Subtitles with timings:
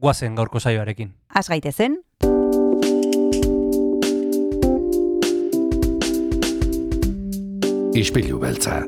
[0.00, 1.12] guazen gaurko saioarekin.
[1.34, 2.00] Az gaitezen,
[7.94, 8.84] Ispilu beltza.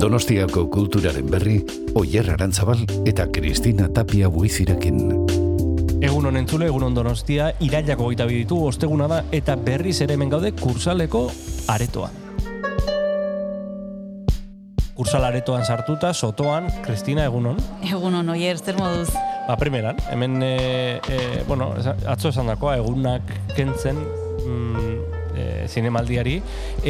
[0.00, 1.56] Donostiako kulturaren berri,
[1.96, 5.00] Oyer Arantzabal eta Kristina Tapia buizirekin.
[6.04, 10.52] Egun honen zule, egun donostia, irailako gaita biditu, osteguna da, eta berriz ere hemen gaude
[10.60, 11.26] kursaleko
[11.72, 12.25] aretoa.
[14.96, 17.58] Kursal aretoan sartuta, sotoan, Kristina, egunon.
[17.84, 19.10] egunon oier, zer moduz?
[19.44, 21.68] Ba, primeran, hemen, e, e, bueno,
[22.08, 24.94] atzo esan dakoa, egunak kentzen mm,
[25.36, 26.38] e, zinemaldiari,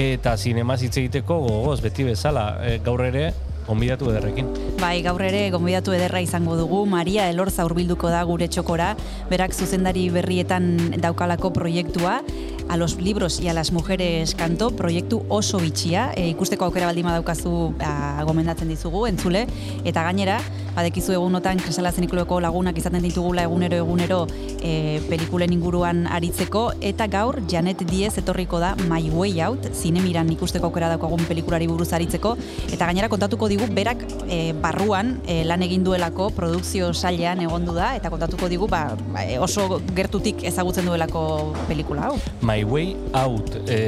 [0.06, 3.32] eta zinemaz hitz egiteko gogoz, beti bezala, e, gaur ere,
[3.68, 4.48] onbidatu ederrekin.
[4.80, 8.94] Bai, gaur ere gonbidatu ederra izango dugu, Maria Elorza hurbilduko da gure txokora,
[9.30, 12.20] berak zuzendari berrietan daukalako proiektua,
[12.68, 17.12] a los libros y a las mujeres kanto, proiektu oso bitxia, e, ikusteko aukera baldima
[17.12, 19.46] daukazu a, gomendatzen dizugu, entzule,
[19.84, 20.40] eta gainera,
[20.74, 24.18] badekizu egunotan Kresala Zenikuleko lagunak izaten ditugula egunero egunero
[24.60, 30.70] e, pelikulen inguruan aritzeko, eta gaur Janet Diez etorriko da My Way Out, zinemiran ikusteko
[30.70, 32.36] aukera daukagun pelikulari buruz aritzeko,
[32.72, 37.94] eta gainera kontatuko digu berak e, barruan e, lan egin duelako produkzio sailean egondu da,
[37.96, 38.82] eta kontatuko digu ba,
[39.14, 42.20] ba, e, oso gertutik ezagutzen duelako pelikula hau.
[42.42, 43.80] My Way Out, e,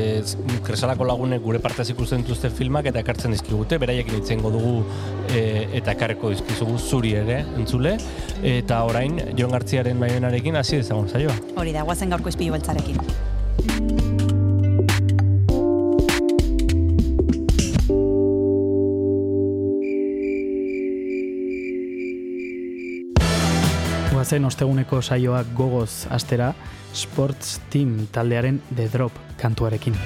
[0.67, 4.75] kresalako lagunek gure partez ikusten dituzte filmak eta ekartzen dizkigute, beraiekin itzengo dugu
[5.29, 7.99] e, eta ekarreko dizkizugu zuri ere, entzule,
[8.57, 11.37] eta orain Jon Gartziaren baionarekin hasi dezagun zaioa.
[11.59, 14.08] Hori da, guazen gaurko izpilu beltzarekin.
[24.29, 26.51] Guazen osteguneko saioak gogoz astera
[26.93, 29.97] Sports Team taldearen The Drop kantuarekin.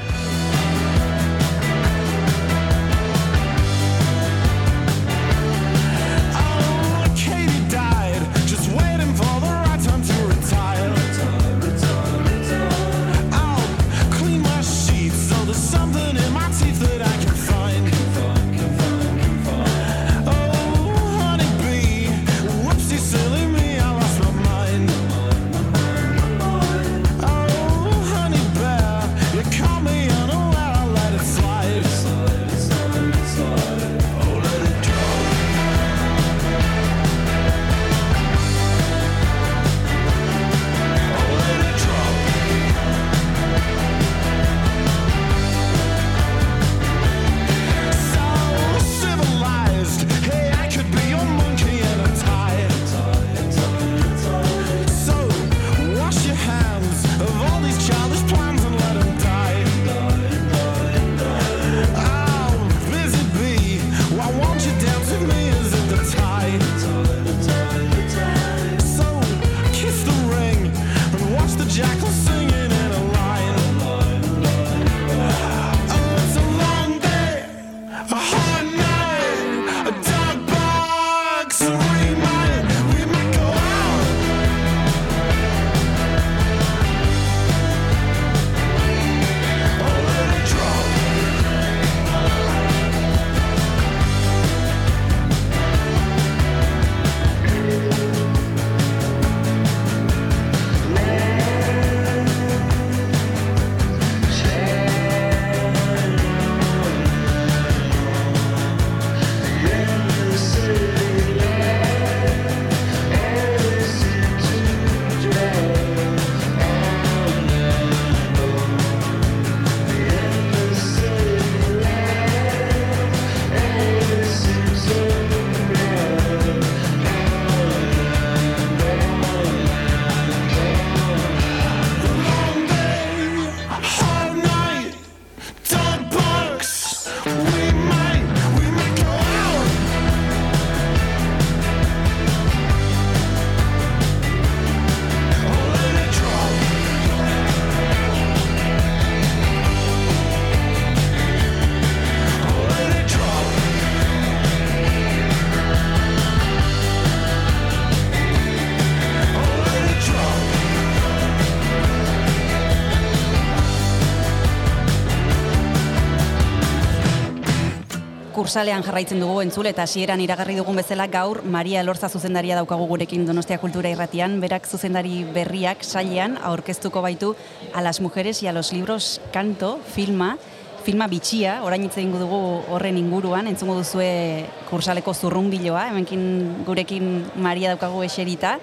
[168.53, 173.25] Kursalean jarraitzen dugu entzule eta hasieran iragarri dugun bezala gaur Maria Elorza zuzendaria daukagu gurekin
[173.25, 177.31] Donostia Kultura Irratian, berak zuzendari berriak sailean aurkeztuko baitu
[177.73, 180.37] a las mujeres y a los libros kanto filma
[180.85, 182.43] filma bitxia, orain hitz egingo dugu
[182.75, 187.07] horren inguruan, entzungo duzue kursaleko zurrunbiloa, hemenkin gurekin
[187.37, 188.59] Maria daukagu eserita.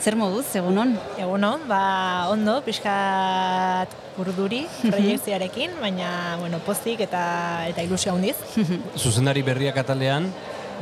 [0.00, 0.92] Zer moduz, egunon?
[1.18, 6.10] Eguno, ba, ondo, pixkat urduri proiektzioarekin, baina,
[6.40, 7.22] bueno, pozik eta,
[7.70, 8.36] eta ilusio handiz.
[9.02, 10.28] Zuzendari berriak atalean,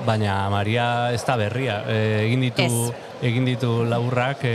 [0.06, 1.80] baina Maria ez da berria.
[1.88, 2.94] E, egin ditu Ez.
[3.30, 4.54] egin ditu laburrak, e,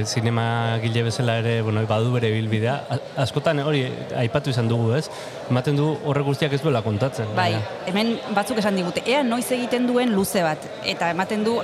[0.00, 2.78] e, zinema gile bezala ere, bueno, badu bere bilbidea.
[3.22, 3.84] Askotan hori
[4.18, 5.04] aipatu izan dugu, ez?
[5.52, 7.28] Ematen du horrek guztiak ez duela kontatzen.
[7.36, 11.60] Bai, baina- hemen batzuk esan digute, ea noiz egiten duen luze bat, eta ematen du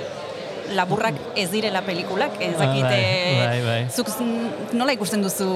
[0.73, 3.81] laburrak ez direla pelikulak, ez dakit, Bai, bai, bai.
[3.93, 4.09] zuk
[4.73, 5.49] nola ikusten duzu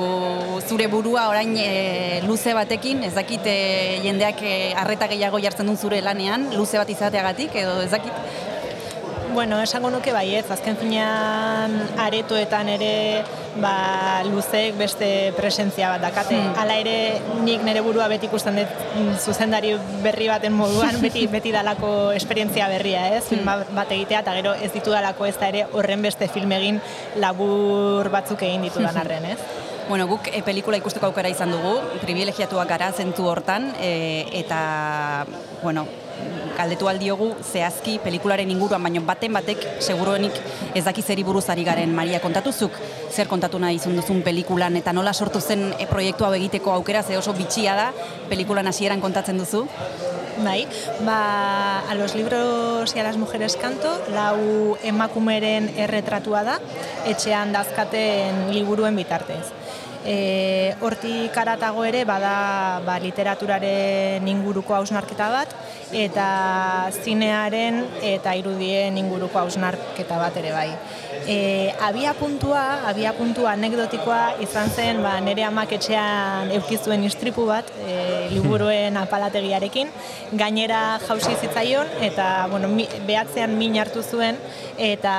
[0.69, 3.47] zure burua orain eh, luze batekin, ez dakit
[4.05, 8.13] jendeak eh, arreta gehiago jartzen duen zure lanean, luze bat izateagatik, edo ez dakit,
[9.39, 12.89] Bueno, esango nuke baietz, azken finean aretoetan ere
[13.63, 16.35] ba, luzek beste presentzia bat dakate.
[16.35, 16.57] Hmm.
[16.59, 16.97] Hala ere
[17.47, 22.67] nik nire burua beti ikusten dut mm, zuzendari berri baten moduan beti beti dalako esperientzia
[22.73, 23.29] berria, ez?
[23.29, 26.59] Film bat bat egitea eta gero ez ditu dalako ez da ere horren beste film
[26.59, 26.83] egin
[27.23, 29.39] labur batzuk egin ditudan arren, ez?
[29.87, 34.59] Bueno, guk e, pelikula ikusteko aukera izan dugu, privilegiatuak gara zentu hortan, e, eta,
[35.63, 35.87] bueno,
[36.59, 40.35] galdetu aldiogu zehazki pelikularen inguruan, baino baten batek seguruenik
[40.75, 42.75] ez daki zeri buruz ari garen Maria kontatuzuk,
[43.11, 47.03] zer kontatu nahi izan duzun pelikulan, eta nola sortu zen e, proiektu hau egiteko aukera,
[47.03, 47.89] ze oso bitxia da,
[48.29, 49.67] pelikulan hasieran kontatzen duzu.
[50.45, 50.69] Bai,
[51.03, 56.59] ba, a los libros y a las mujeres canto, lau emakumeren erretratua da,
[57.11, 59.51] etxean dazkaten liburuen bitartez.
[60.07, 65.57] E, hortik aratago ere bada ba, literaturaren inguruko hausnarketa bat
[65.93, 70.71] eta zinearen eta irudien inguruko hausnarketa bat ere bai.
[71.29, 77.69] E, abia puntua, abia puntua anekdotikoa izan zen ba, nire amak etxean eukizuen istripu bat
[77.85, 79.91] e, liburuen apalategiarekin,
[80.41, 84.41] gainera jausi zitzaion eta bueno, mi, behatzean min hartu zuen
[84.79, 85.15] eta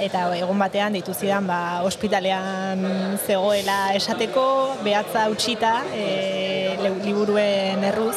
[0.00, 4.46] eta egun batean ditu zidan ba, ospitalean zegoela esateko,
[4.84, 8.16] behatza utxita e, liburuen erruz,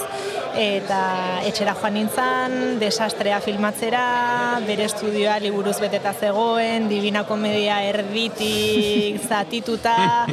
[0.57, 10.25] eta etxera joan nintzen, desastrea filmatzera, bere estudioa liburuz beteta zegoen, Divina Komedia erditik zatituta,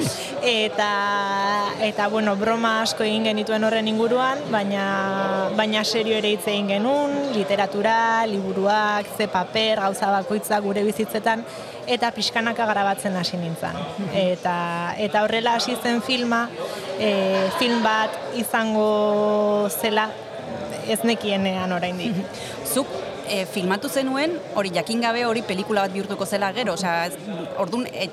[0.43, 0.91] eta,
[1.85, 7.17] eta bueno, broma asko egin genituen horren inguruan, baina, baina serio ere hitz egin genuen,
[7.37, 11.45] literatura, liburuak, ze paper, gauza bakoitza gure bizitzetan,
[11.87, 13.79] eta pixkanaka grabatzen hasi nintzen.
[14.13, 14.57] Eta,
[14.99, 16.47] eta horrela hasi zen filma,
[16.99, 17.11] e,
[17.59, 20.09] film bat izango zela
[20.89, 22.19] ez nekienean oraindik.
[22.67, 22.91] Zuk
[23.29, 27.11] e, filmatu zenuen, hori jakin gabe hori pelikula bat bihurtuko zela gero, osea,
[27.63, 28.09] ordun e,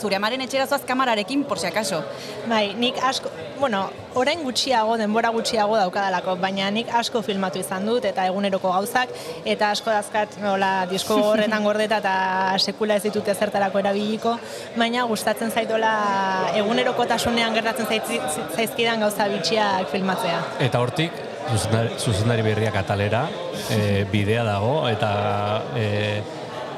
[0.00, 2.02] zure amaren etxera zoaz kamararekin, por si acaso.
[2.48, 8.04] Bai, nik asko, bueno, orain gutxiago, denbora gutxiago daukadalako, baina nik asko filmatu izan dut
[8.04, 9.12] eta eguneroko gauzak
[9.44, 12.14] eta asko dazkat nola disko horretan gordeta eta
[12.58, 14.36] sekula ez ditut ezertarako erabiliko,
[14.76, 15.92] baina gustatzen zaitola
[16.62, 18.20] egunerokotasunean gertatzen zaitzi-
[18.56, 20.40] zaizkidan gauza bitxiak filmatzea.
[20.66, 21.12] Eta hortik,
[21.50, 23.26] zuzendari, zuzendari berriak atalera,
[23.70, 25.10] e, bidea dago, eta
[25.76, 25.86] e,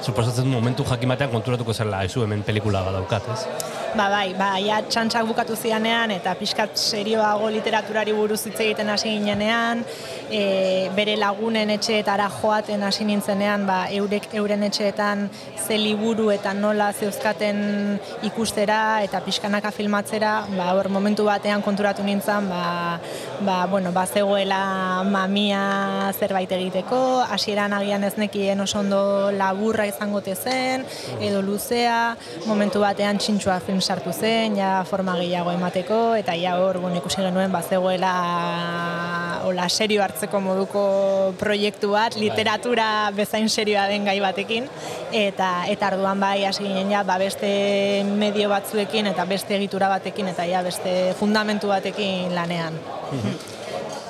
[0.03, 3.41] suposatzen du momentu jakin batean konturatuko zela, ezu hemen pelikula bat daukat, ez?
[3.97, 9.15] Ba bai, ba, ja txantxak bukatu zianean eta pixkat serioago literaturari buruz hitz egiten hasi
[9.17, 9.81] ginenean,
[10.31, 10.43] e,
[10.97, 15.25] bere lagunen etxeetara joaten hasi nintzenean, ba, eurek euren etxeetan
[15.57, 22.49] ze liburu eta nola zeuzkaten ikustera eta pixkanaka filmatzera, ba, hor momentu batean konturatu nintzen,
[22.53, 23.01] ba,
[23.41, 30.23] ba, bueno, ba, zegoela mamia zerbait egiteko, hasieran agian ez nekien oso ondo laburra izango
[30.35, 30.85] zen,
[31.21, 32.17] edo luzea,
[32.47, 37.23] momentu batean txintxua film sartu zen, ja forma gehiago emateko, eta ja hor, bueno, ikusi
[37.23, 38.13] genuen, bazegoela
[39.45, 44.69] hola serio hartzeko moduko proiektu bat, literatura bezain serioa den gai batekin,
[45.13, 50.29] eta eta arduan bai hasi ginen ja, ba beste medio batzuekin eta beste egitura batekin
[50.35, 52.77] eta ja beste fundamentu batekin lanean.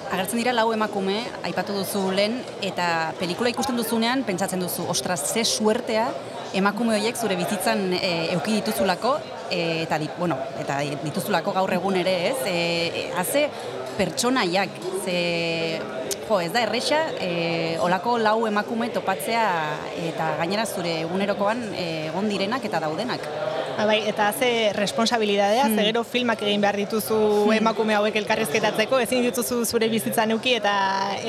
[0.09, 5.45] Agertzen dira lau emakume, aipatu duzu lehen, eta pelikula ikusten duzunean, pentsatzen duzu, ostras, ze
[5.45, 6.07] suertea
[6.57, 9.19] emakume horiek zure bizitzan e, euki dituzulako,
[9.51, 12.39] e, eta, di, bueno, eta dituzulako gaur egun ere, ez?
[12.49, 12.55] E,
[12.89, 13.45] e, haze
[13.99, 15.19] pertsonaiak, ze
[16.29, 19.45] jo, ez da erresa, e, olako lau emakume topatzea
[20.11, 23.25] eta gainera zure egunerokoan e, egon direnak eta daudenak.
[23.79, 29.23] Ba, bai, eta ze responsabilidadea, ze gero filmak egin behar dituzu emakume hauek elkarrizketatzeko, ezin
[29.23, 30.75] dituzu zure bizitza neuki eta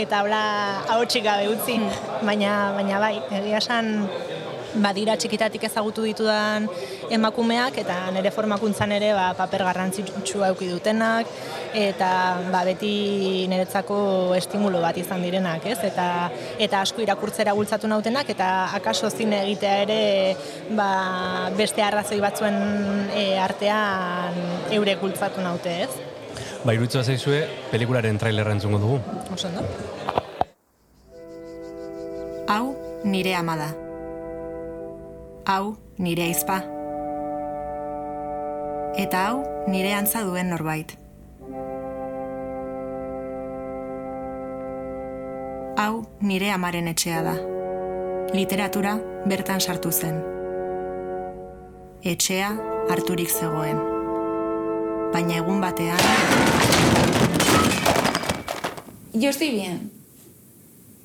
[0.03, 0.41] eta hola
[0.87, 1.77] ahotsik gabe utzi.
[2.25, 3.93] Baina, baina bai, egia esan
[4.77, 6.67] badira txikitatik ezagutu ditudan
[7.09, 11.29] emakumeak eta nire formakuntzan ere ba, paper garrantzitsua eduki dutenak
[11.73, 12.09] eta
[12.51, 15.77] ba, beti niretzako estimulu bat izan direnak, ez?
[15.87, 19.99] Eta, eta asko irakurtzera bultzatu nautenak eta akaso zine egitea ere
[20.77, 22.57] ba, beste arrazoi batzuen
[23.15, 25.91] e, artean eurek bultzatu naute, ez?
[26.63, 28.99] Ba, iruditza zaizue, pelikularen trailerra entzungo dugu.
[29.33, 29.63] Oso ondo?
[32.49, 33.69] Hau nire ama da.
[35.45, 36.59] Hau nire aizpa.
[38.99, 40.97] Eta hau nire antza duen norbait.
[45.79, 47.33] Hau nire amaren etxea da.
[48.35, 48.97] Literatura
[49.31, 50.17] bertan sartu zen.
[52.03, 52.49] Etxea
[52.91, 53.79] harturik zegoen.
[55.13, 56.03] Baina egun batean
[59.13, 59.89] Yo estoy bien.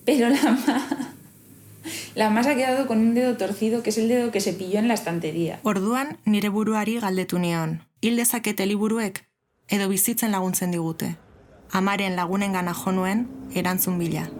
[0.04, 1.08] Pero la ma...
[2.16, 4.54] La ma se ha quedado con un dedo torcido, que es el dedo que se
[4.54, 5.60] pilló en la estantería.
[5.62, 7.84] Orduan nire buruari galdetu nion.
[8.00, 9.24] Hil dezakete liburuek
[9.68, 11.14] edo bizitzen laguntzen digute.
[11.70, 14.30] Amaren lagunengana jo nuen erantzun bila.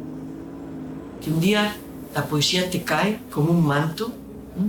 [1.23, 1.75] Que un día
[2.15, 4.13] la poesía te cae como un manto
[4.57, 4.69] ¿m?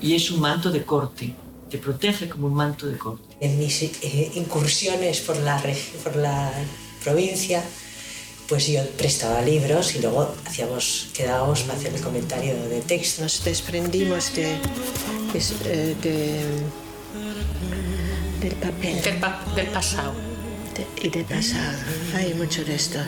[0.00, 1.34] y es un manto de corte,
[1.70, 3.22] te protege como un manto de corte.
[3.40, 5.60] En mis eh, incursiones por la,
[6.04, 6.52] por la
[7.02, 7.62] provincia,
[8.48, 13.22] pues yo prestaba libros y luego hacíamos, quedábamos para hacer el comentario de texto.
[13.22, 14.56] Nos desprendimos de,
[15.34, 16.62] es- eh, de-
[18.40, 19.02] del papel.
[19.56, 20.12] Del, pasado.
[20.76, 21.78] De- y del pasado.
[22.14, 22.98] Hay mucho de esto.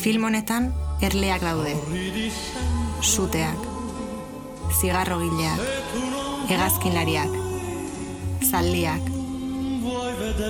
[0.00, 0.70] Film honetan
[1.04, 1.74] erleak daude.
[3.04, 3.66] Suteak,
[4.80, 5.60] zigarrogileak,
[6.48, 7.34] hegazkinlariak,
[8.48, 9.10] zaldiak,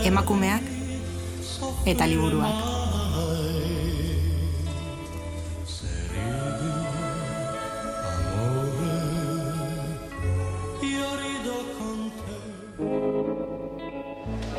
[0.06, 0.70] emakumeak
[1.94, 2.79] eta liburuak.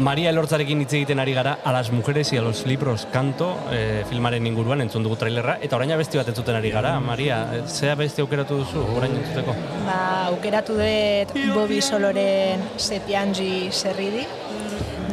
[0.01, 4.03] Maria Elortzarekin hitz egiten ari gara a las mujeres y a los libros kanto eh,
[4.09, 6.95] filmaren inguruan entzun dugu trailerra eta orain abesti bat entzuten ari gara.
[6.99, 9.53] Maria, eh, zea besti aukeratu duzu orain entzuteko?
[9.85, 9.99] Ba,
[10.31, 14.25] aukeratu dut Bobby Soloren Sepianji Serridi.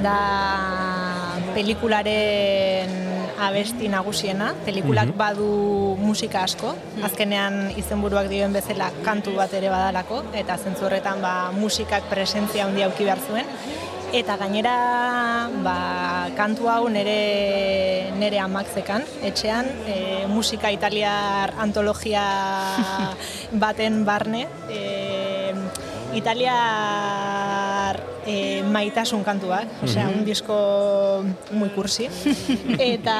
[0.00, 0.16] Da
[1.52, 2.96] pelikularen
[3.44, 4.54] abesti nagusiena.
[4.64, 5.18] Pelikulak Mhm.
[5.18, 6.74] badu musika asko.
[7.02, 10.22] Azkenean izenburuak dioen bezala kantu bat ere badalako.
[10.32, 10.88] Eta zentzu
[11.20, 13.44] ba, musikak presentzia handia auki behar zuen.
[14.08, 22.24] Eta gainera, ba, kantu hau nere, nere amak zekan, etxean, e, musika italiar antologia
[23.62, 25.52] baten barne, e,
[26.16, 30.18] italiar e, maitasun kantuak, osea, Mhm.
[30.18, 30.56] un disko
[31.52, 32.08] muy kursi.
[32.78, 33.18] eta,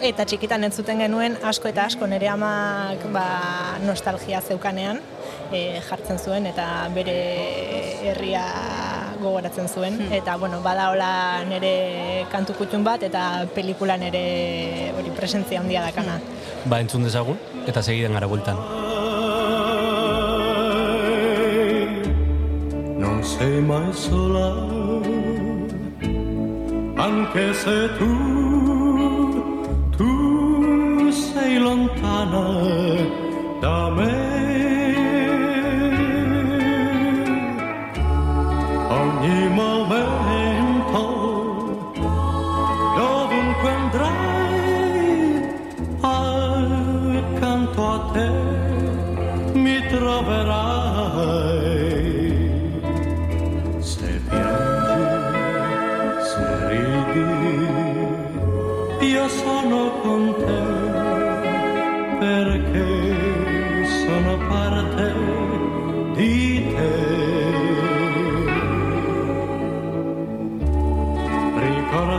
[0.00, 5.00] eta txikitan entzuten genuen asko eta asko nere amak ba, nostalgia zeukanean,
[5.52, 7.18] e, jartzen zuen eta bere
[8.10, 8.44] herria
[9.20, 15.60] gogoratzen zuen eta bueno bada hola nere kantu kutxun bat eta pelikulan ere hori presentzia
[15.60, 16.20] handia dakana.
[16.64, 18.56] Ba, entzun dezagun eta segidan gara bueltan.
[23.04, 24.48] non sei mai sola,
[27.06, 28.12] anche se tu,
[29.96, 32.46] tu sei lontana
[33.60, 34.53] da me.
[39.54, 40.23] moment.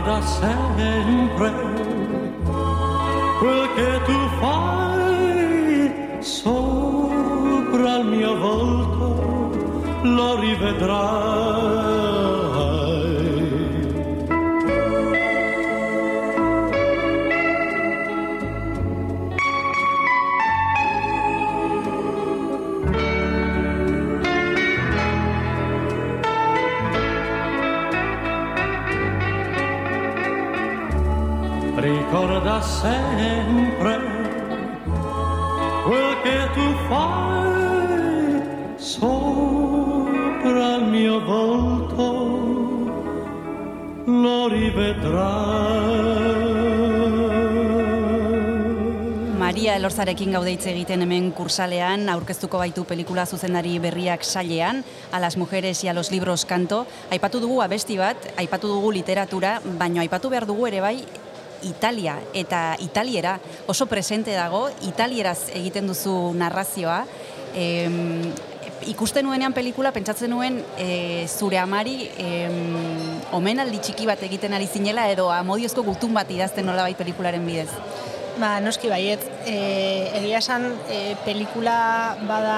[0.06, 1.52] Ricorda sempre
[3.40, 9.50] quel che tu fai sopra il mio volto
[10.02, 11.95] lo rivedrai.
[32.62, 33.98] Sempre
[35.84, 38.42] quel che tu fai
[38.76, 42.04] sopra il mio volto
[44.04, 46.04] lo rivedrai.
[49.38, 55.36] Maria Elorzarekin gaude hitz egiten hemen kursalean, aurkeztuko baitu pelikula zuzendari berriak sailean, a las
[55.36, 56.86] mujeres y a los libros kanto.
[57.10, 61.04] Aipatu dugu abesti bat, aipatu dugu literatura, baino aipatu behar dugu ere bai
[61.66, 67.04] Italia eta Italiera oso presente dago, Italieraz egiten duzu narrazioa.
[67.56, 68.32] Em,
[68.86, 72.58] ikusten nuenean pelikula pentsatzen nuen e, zure amari em,
[73.36, 77.70] omenaldi txiki bat egiten ari zinela edo amodiozko gutun bat idazten nolabait pelikularen bidez.
[78.36, 79.56] Ba, noski baiet, e,
[80.18, 81.78] egia esan e, pelikula
[82.28, 82.56] bada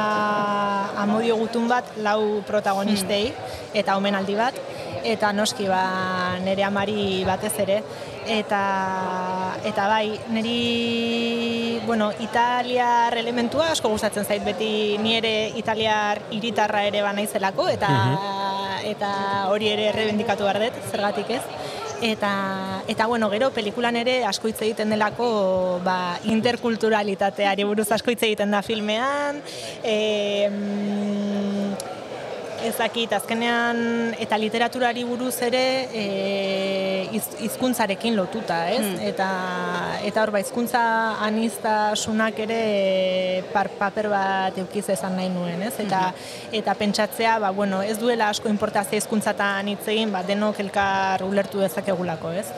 [1.05, 3.29] amodio gutun bat lau protagonistei
[3.79, 4.59] eta omenaldi bat,
[5.07, 5.85] eta noski ba,
[6.43, 7.79] nire amari batez ere,
[8.29, 16.85] eta, eta bai, niri, bueno, italiar elementua asko gustatzen zait beti ni ere italiar hiritarra
[16.87, 17.91] ere banaizelako, eta,
[18.85, 19.11] eta
[19.49, 21.43] hori ere errebendikatu behar dut, zergatik ez.
[22.01, 28.23] Eta, eta bueno, gero pelikulan ere asko hitz egiten delako ba, interkulturalitateari buruz asko hitz
[28.29, 29.41] egiten da filmean.
[29.83, 29.97] E,
[32.65, 35.63] ez dakit, azkenean eta literaturari buruz ere
[35.95, 36.05] e,
[37.15, 38.83] iz, hizkuntzarekin lotuta, ez?
[39.13, 39.29] Eta,
[40.05, 40.81] eta hor ba, hizkuntza
[41.25, 42.59] aniztasunak ere
[43.53, 45.75] par, paper bat eukiz esan nahi nuen, ez?
[45.85, 46.01] Eta,
[46.53, 51.63] eta pentsatzea, ba, bueno, ez duela asko importazio hizkuntzatan hitz egin, ba, denok elkar ulertu
[51.63, 52.49] dezakegulako, ez?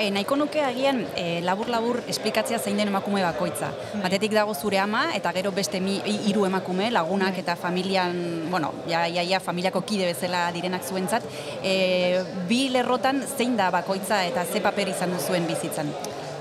[0.00, 3.68] E, nahiko nuke agian e, labur-labur esplikatzea zein den emakume bakoitza.
[4.02, 8.16] Batetik dago zure ama eta gero beste mi, hi- hiru emakume, lagunak eta familian,
[8.50, 11.26] bueno, ja, ja, ja, familiako kide bezala direnak zuentzat.
[11.62, 15.94] E, bi lerrotan zein da bakoitza eta ze paper izan duzuen bizitzan?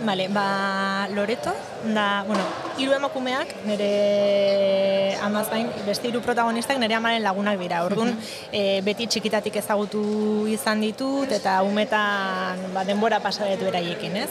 [0.04, 1.54] Vale, ba, Loreto,
[1.86, 2.42] da, bueno,
[2.82, 7.84] hiru emakumeak, nire amaz gain, beste hiru protagonistak nire amaren lagunak dira.
[7.86, 8.16] Orduan,
[8.50, 10.02] e, beti txikitatik ezagutu
[10.50, 14.30] izan ditut, eta umetan ba, denbora pasadetu eraiekin, ez?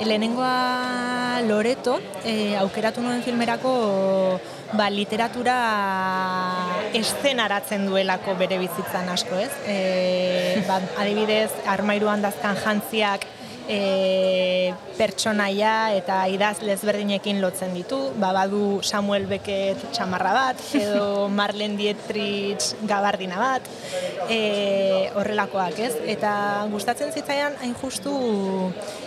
[0.00, 3.76] E, lehenengoa Loreto, e, aukeratu nuen filmerako
[4.76, 5.56] ba, literatura
[6.96, 9.52] eszenaratzen duelako bere bizitzan asko, ez?
[9.68, 13.26] E, ba, adibidez, armairuan dazkan jantziak
[13.68, 17.98] e, pertsonaia eta idazle ezberdinekin lotzen ditu.
[18.20, 23.68] Ba, badu Samuel Beckett txamarra bat, edo Marlene Dietrich gabardina bat,
[24.28, 25.94] e, horrelakoak, ez?
[26.16, 26.32] Eta
[26.72, 28.12] gustatzen zitzaidan hain justu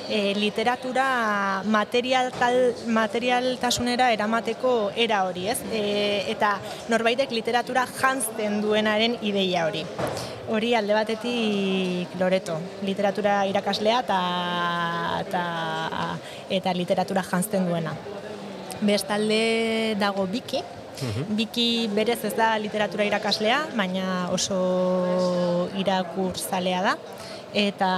[0.10, 2.32] e, literatura material
[2.88, 5.60] materialtasunera eramateko era hori, ez?
[5.72, 6.56] E, eta
[6.92, 9.86] norbaitek literatura janzten duenaren ideia hori.
[10.46, 14.20] Hori alde batetik Loreto, literatura irakaslea eta,
[15.26, 15.46] eta,
[16.50, 17.96] eta literatura janzten duena.
[18.82, 20.64] Bestalde dago Biki,
[21.36, 26.96] Biki berez ez da literatura irakaslea, baina oso irakurzalea da.
[27.56, 27.90] Eta,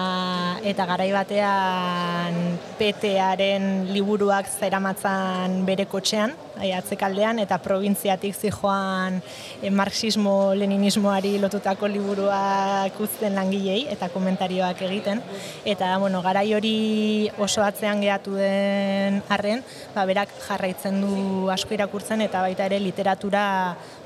[0.70, 9.20] eta garai batean petearen liburuak zeramatzan bere kotxean, ai, atzekaldean, eta probintziatik zijoan
[9.62, 15.22] e, marxismo-leninismoari lotutako liburuak uzten langilei eta komentarioak egiten.
[15.66, 19.64] Eta, bueno, garai hori oso atzean geratu den arren,
[19.96, 23.44] ba, berak jarraitzen du asko irakurtzen eta baita ere literatura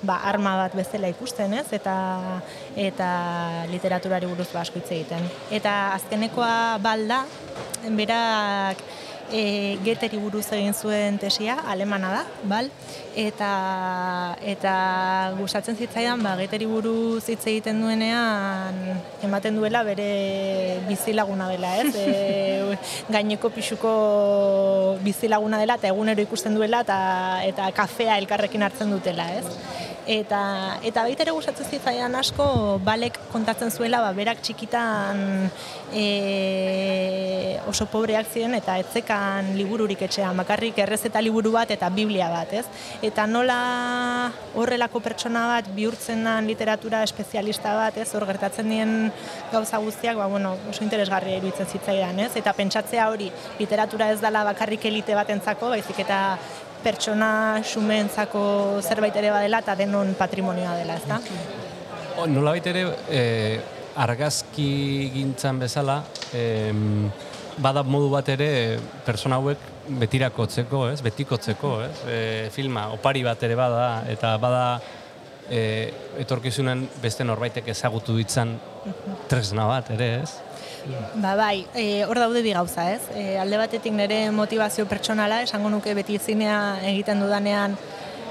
[0.01, 1.67] ba, arma bat bezala ikusten, ez?
[1.75, 1.95] Eta,
[2.75, 3.11] eta
[3.71, 5.27] literaturari buruz ba, asko hitz egiten.
[5.51, 7.23] Eta azkenekoa balda,
[7.89, 8.83] berak
[9.31, 12.69] e, Geteri buruz egin zuen tesia, alemana da, bal?
[13.17, 13.51] Eta,
[14.53, 14.73] eta
[15.39, 18.77] gustatzen zitzaidan, ba, Geteri buruz hitz egiten duenean,
[19.23, 21.91] ematen duela bere bizilaguna dela, ez?
[22.11, 22.77] E,
[23.11, 23.91] gaineko pixuko
[25.03, 26.97] bizilaguna dela, eta egunero ikusten duela, eta,
[27.47, 29.45] eta kafea elkarrekin hartzen dutela, ez?
[30.09, 35.19] Eta, eta baita ere gustatzen zitzaidan asko, balek kontatzen zuela, ba, berak txikitan
[35.93, 42.53] e, oso pobreak ziren eta etzekan libururik etxean, bakarrik errezeta liburu bat eta biblia bat,
[42.53, 42.65] ez?
[43.05, 48.09] Eta nola horrelako pertsona bat bihurtzen den literatura espezialista bat, ez?
[48.15, 49.11] Hor gertatzen dien
[49.51, 52.31] gauza guztiak, ba, bueno, oso interesgarria iruditzen zitzaidan, ez?
[52.41, 53.29] Eta pentsatzea hori,
[53.61, 56.21] literatura ez dela bakarrik elite batentzako, baizik eta
[56.83, 58.43] pertsona xumeentzako
[58.81, 61.19] zerbait ere badela eta denon patrimonioa dela, ezta?
[62.17, 63.59] O, Nolabait ere, eh,
[63.95, 66.01] argazki gintzan bezala,
[66.33, 67.09] em,
[67.61, 69.69] bada modu bat ere persona hauek
[70.01, 71.01] betirakotzeko, ez?
[71.03, 71.93] Betikotzeko, ez?
[72.07, 72.17] E,
[72.53, 74.65] filma opari bat ere bada eta bada
[75.49, 75.91] e,
[76.21, 78.55] etorkizunen beste norbaitek ezagutu ditzan
[79.29, 80.29] tresna bat, ere ez?
[81.21, 83.01] Ba bai, e, hor daude bi gauza, ez?
[83.13, 87.77] E, alde batetik nire motivazio pertsonala, esango nuke beti zinea egiten dudanean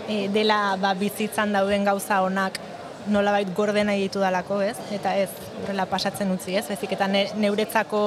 [0.08, 2.58] e, dela ba, bizitzan dauden gauza onak
[3.08, 4.76] nolabait gorde nahi ditu dalako, ez?
[4.92, 5.30] Eta ez,
[5.62, 6.66] horrela pasatzen utzi, ez?
[6.68, 8.02] Bezik eta ne, neuretzako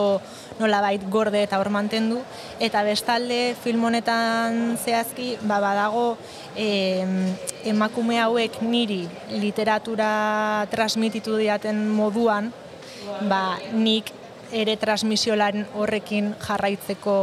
[0.60, 2.20] nolabait gorde eta hor mantendu.
[2.62, 6.18] Eta bestalde film honetan zehazki, ba, badago
[6.56, 7.32] em,
[7.74, 9.04] emakume hauek niri
[9.34, 12.52] literatura transmititu diaten moduan,
[13.30, 14.12] ba, nik
[14.54, 17.16] ere transmisiolan horrekin jarraitzeko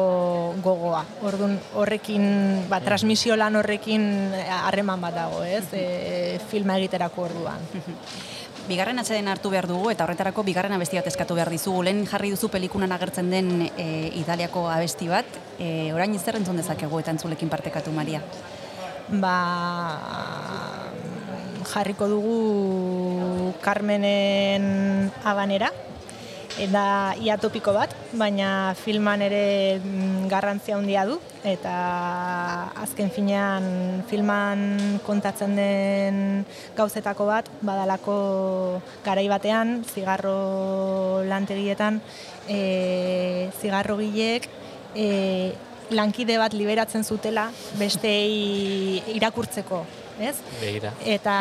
[0.65, 1.05] gogoa.
[1.27, 2.25] Orduan horrekin,
[2.71, 4.05] ba, transmisiolan horrekin
[4.61, 5.65] harreman bat dago, ez?
[5.73, 7.65] E, filma egiterako orduan.
[8.71, 11.83] Bigarren atxeden hartu behar dugu eta horretarako bigarren abesti bat eskatu behar dizugu.
[11.87, 13.87] Lehen jarri duzu pelikunan agertzen den e,
[14.21, 15.39] Italiako abesti bat.
[15.59, 18.21] E, orain zer entzun dezakegu eta entzulekin partekatu, Maria?
[19.11, 19.35] Ba,
[21.73, 25.73] jarriko dugu Carmenen Habanera,
[26.61, 31.17] eta ia topiko bat, baina filman ere mm, garrantzia handia du.
[31.47, 31.73] Eta
[32.85, 36.45] azken finean filman kontatzen den
[36.77, 38.17] gauzetako bat badalako
[39.07, 42.03] garai batean zigarro lantegietan
[42.45, 44.51] e, zigarrogileek
[44.95, 45.09] e,
[45.91, 49.85] lankide bat liberatzen zutela bestei irakurtzeko,
[50.21, 50.37] ez?
[50.61, 50.93] Begira.
[51.05, 51.37] Eta,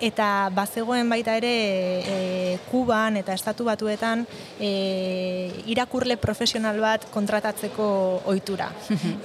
[0.00, 4.26] eta bazegoen baita ere e, Kuban eta Estatu Batuetan
[4.58, 7.86] e, irakurle profesional bat kontratatzeko
[8.30, 8.70] ohitura.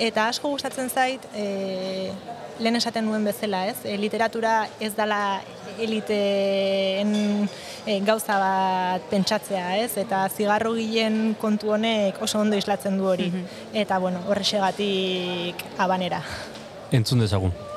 [0.09, 2.11] eta asko gustatzen zait e,
[2.59, 3.77] lehen esaten nuen bezala, ez?
[3.85, 5.39] E, literatura ez dala
[5.79, 7.13] eliteen
[7.85, 9.93] e, gauza bat pentsatzea, ez?
[10.01, 13.31] Eta zigarro gilen kontu honek oso ondo islatzen du hori.
[13.73, 16.21] Eta, bueno, horrexegatik abanera.
[16.91, 17.68] Entzun dezagun.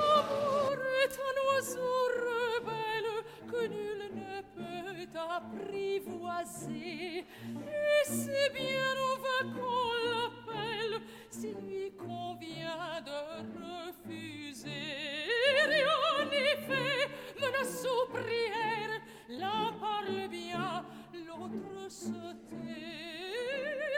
[21.27, 22.33] L'autre se.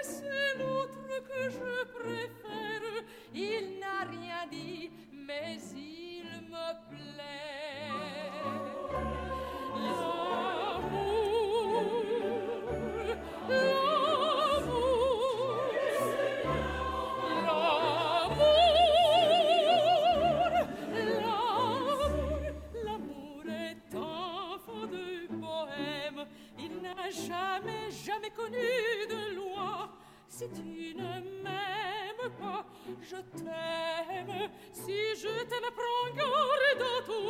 [0.02, 7.94] C'est l'autre que je préfère, il n'a rien dit, mais il me plaît.
[13.48, 13.83] L'amour
[27.14, 29.88] jamais, jamais connu de loi.
[30.28, 32.64] Si tu ne m'aimes pas,
[33.00, 34.50] je t'aime.
[34.72, 37.24] Si je t'aime, prends garde à toi.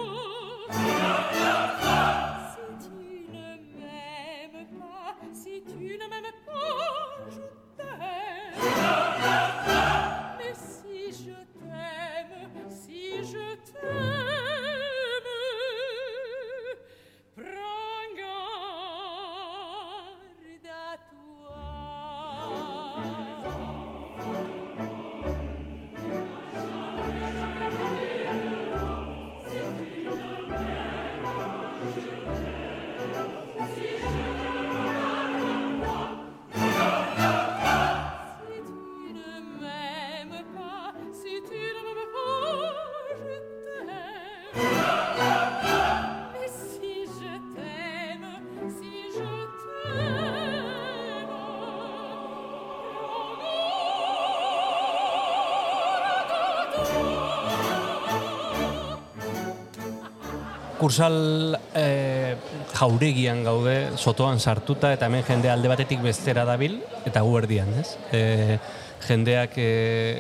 [60.85, 62.37] Kursal e,
[62.77, 66.75] jauregian gaude, sotoan sartuta, eta hemen jende alde batetik bestera dabil,
[67.09, 67.95] eta gu erdian, ez?
[68.13, 68.59] E,
[69.07, 69.71] jendeak e,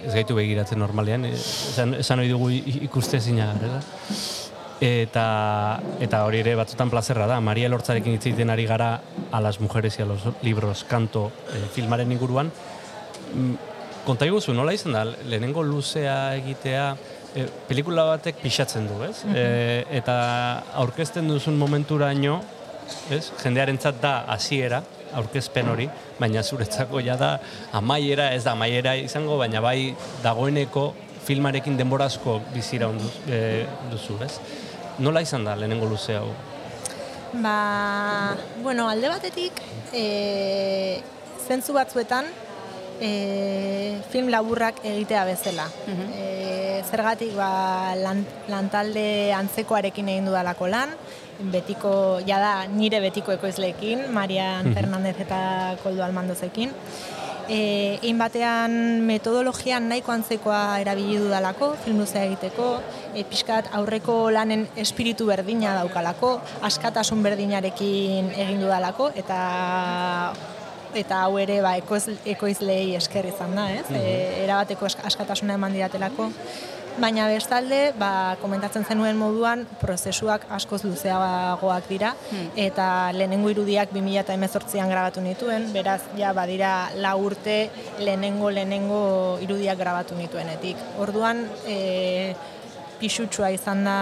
[0.06, 2.48] ez gaitu begiratzen normalean, esan, esan ohi dugu
[2.88, 3.52] ikuste zina,
[4.84, 5.26] Eta,
[6.02, 7.36] eta hori ere batzutan plazerra da.
[7.40, 12.10] Maria Lortzarekin hitz ari gara a las mujeres y a los libros kanto e, filmaren
[12.12, 12.50] inguruan.
[13.34, 13.54] Mm,
[14.04, 16.90] Konta iguzu, nola izan da, lehenengo luzea egitea,
[17.34, 19.16] e, pelikula batek pixatzen du, ez?
[19.28, 19.44] E,
[20.00, 20.16] eta
[20.82, 22.38] aurkezten duzun momenturaino,
[23.14, 23.26] ez?
[23.42, 24.82] Jendearentzat da hasiera,
[25.14, 27.36] aurkezpen hori, baina zuretzako ja da
[27.72, 29.94] amaiera, ez da amaiera izango, baina bai
[30.24, 30.88] dagoeneko
[31.24, 34.34] filmarekin denborazko bizira onduz, e, duzu, ez?
[35.02, 36.28] Nola izan da lehenengo luze hau?
[37.42, 39.58] Ba, bueno, alde batetik,
[39.92, 41.00] e,
[41.48, 42.28] zentzu batzuetan,
[43.00, 45.66] e, film laburrak egitea bezala.
[45.88, 46.23] e,
[46.94, 50.94] zergatik, ba, lan, lantalde antzekoarekin egin dudalako lan,
[51.50, 54.74] betiko, jada nire betiko ekoizleekin, Marian Mhm.
[54.78, 55.40] Fernandez eta
[55.82, 56.70] Koldo Almandozekin.
[57.44, 58.72] E, egin batean
[59.04, 62.78] metodologian nahiko antzekoa erabili dudalako, film luzea egiteko,
[63.14, 70.32] e, pixkat aurreko lanen espiritu berdina daukalako, askatasun berdinarekin egin dudalako, eta
[70.94, 73.84] eta hau ere ba, ekoiz, ekoizleei esker izan da, ez?
[73.90, 76.30] E, erabateko ask- askatasuna eman didatelako.
[76.94, 82.12] Baina bestalde, ba, komentatzen zenuen moduan, prozesuak askoz luzeagoak dira,
[82.54, 87.56] eta lehenengo irudiak 2018an grabatu nituen, beraz, ja, badira lau urte
[87.98, 89.04] lehenengo lehenengo
[89.42, 90.78] irudiak grabatu nituenetik.
[91.02, 92.34] Orduan, e,
[93.00, 93.96] pixutsua izan da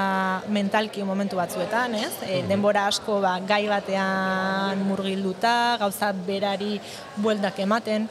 [0.53, 2.13] mentalki momentu batzuetan, ez?
[2.27, 6.77] E, denbora asko ba, gai batean murgilduta, gauza berari
[7.17, 8.07] bueldak ematen.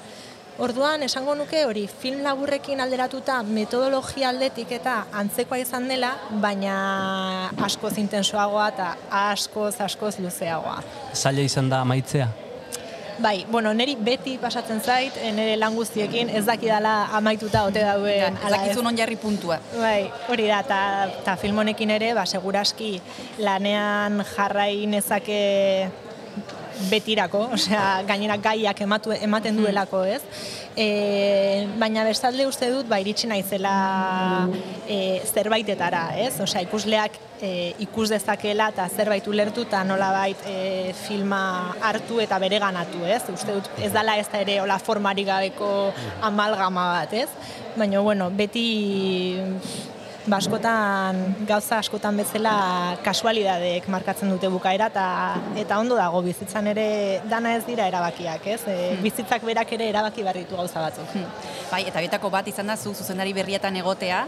[0.61, 6.11] Orduan, esango nuke hori film laburrekin alderatuta metodologia aldetik eta antzekoa izan dela,
[6.43, 6.75] baina
[7.65, 8.91] askoz intensoagoa eta
[9.23, 10.75] askoz, askoz luzeagoa.
[11.17, 12.27] Zaila izan da amaitzea?
[13.21, 18.37] Bai, bueno, neri beti pasatzen zait, eh, nire lan guztiekin ez dakidala amaituta ote dauen.
[18.37, 19.57] Ez dakizu non jarri puntua.
[19.73, 20.61] Bai, hori da,
[21.23, 22.93] eta film honekin ere, ba, seguraski
[23.41, 25.41] lanean jarrai nezake
[26.89, 30.21] betirako, osea, gainera gaiak ematu, ematen duelako, ez?
[30.75, 33.73] E, baina bestalde uste dut, ba, iritsi naizela
[34.87, 36.33] e, zerbaitetara, ez?
[36.43, 41.41] Osea, ikusleak e, ikus dezakela eta zerbait ulertu eta nolabait e, filma
[41.81, 43.23] hartu eta bereganatu, ez?
[43.33, 45.71] Uste dut ez dala ez da ere hola formarik gabeko
[46.21, 47.29] amalgama bat, ez?
[47.75, 48.67] Baina, bueno, beti
[50.27, 52.53] ba, askotan, gauza askotan bezala
[53.05, 55.05] kasualidadeek markatzen dute bukaera eta
[55.57, 58.61] eta ondo dago bizitzan ere dana ez dira erabakiak, ez?
[58.69, 61.15] E, bizitzak berak ere erabaki behar ditu gauza batzuk.
[61.71, 64.21] Bai, eta bietako bat izan da zu zuzendari berrietan egotea,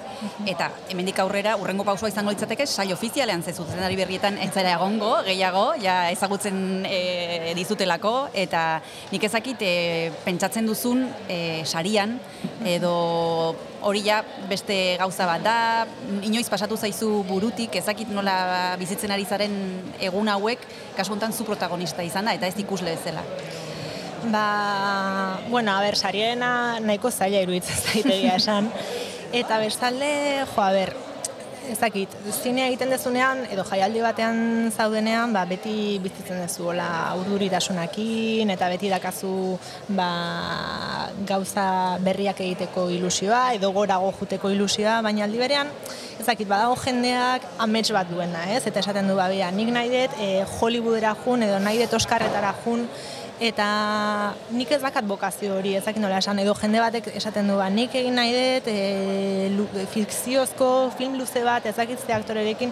[0.50, 5.14] eta hemendik aurrera urrengo pausua izango litzateke saio ofizialean ze zuzendari berrietan ez zara egongo,
[5.28, 9.74] gehiago, ja ezagutzen e, dizutelako, eta nik ezakit e,
[10.26, 12.18] pentsatzen duzun e, sarian,
[12.66, 15.58] edo hori ja beste gauza bat da,
[16.24, 19.56] inoiz pasatu zaizu burutik, ezakit nola bizitzen ari zaren
[20.00, 20.64] egun hauek,
[20.98, 23.24] kasu honetan zu protagonista izan da, eta ez ikusle bezala.
[24.32, 28.72] Ba, bueno, a ber, sariena nahiko zaila iruditzen zaitegia esan.
[29.34, 30.94] Eta bestalde, jo, a ber,
[31.72, 36.88] ez dakit, zinea egiten dezunean, edo jaialdi batean zaudenean, ba, beti bizitzen duzu, hola,
[37.22, 39.34] urduritasunakin, eta beti dakazu,
[39.96, 40.10] ba,
[41.30, 41.66] gauza
[42.04, 45.72] berriak egiteko ilusioa, edo gorago juteko ilusioa, baina aldi berean,
[46.20, 48.64] ez dakit, badago jendeak amets bat duena, ez?
[48.68, 52.54] Eta esaten du, ba, bea, nik nahi dut e, Hollywoodera jun, edo nahi dut Oscarretara
[52.64, 52.88] jun,
[53.44, 53.68] eta
[54.56, 57.96] nik ez bakat bokazio hori, ezak nola esan, edo jende batek esaten du, ba, nik
[58.00, 62.72] egin nahi dut e, fikziozko film luze bat, ezakit ze aktorerekin,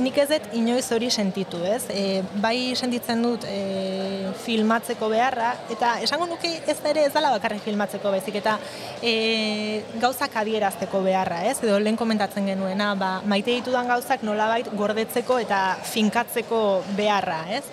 [0.00, 1.82] nik ez dut inoiz hori sentitu, ez?
[1.92, 7.34] E, bai sentitzen dut e, filmatzeko beharra, eta esango nuke ez da ere ez dala
[7.36, 8.56] bakarrik filmatzeko baizik, eta
[9.02, 11.58] e, gauzak adierazteko beharra, ez?
[11.60, 16.64] Edo lehen komentatzen genuena, ba, maite ditudan gauzak nolabait gordetzeko eta finkatzeko
[16.96, 17.64] beharra, ez?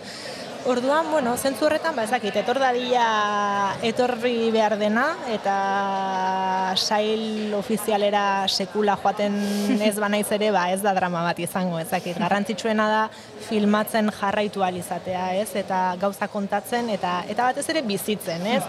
[0.63, 3.05] Orduan, bueno, zentzu horretan, ba, ez dakit, etor dadila
[3.83, 5.55] etorri behar dena, eta
[6.79, 9.35] sail ofizialera sekula joaten
[9.89, 12.15] ez banaiz ere, ba, ez da drama bat izango, ez dakit.
[12.21, 13.01] Garrantzitsuena da
[13.49, 15.49] filmatzen jarraitu ahal izatea, ez?
[15.59, 18.63] Eta gauza kontatzen, eta eta batez ere bizitzen, ez?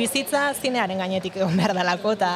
[0.00, 2.32] Bizitza zinearen gainetik egon behar dalako, eta...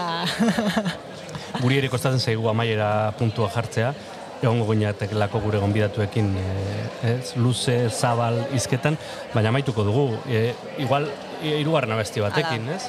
[1.63, 3.95] Guri ere kostatzen zaigu amaiera puntua jartzea,
[4.43, 6.45] egongo ginatekelako gure gonbidatuekin e,
[7.13, 8.99] ez, luze, zabal, izketan,
[9.35, 10.07] baina amaituko dugu.
[10.31, 11.09] E, igual,
[11.43, 12.83] hirugarren abesti batekin, ez?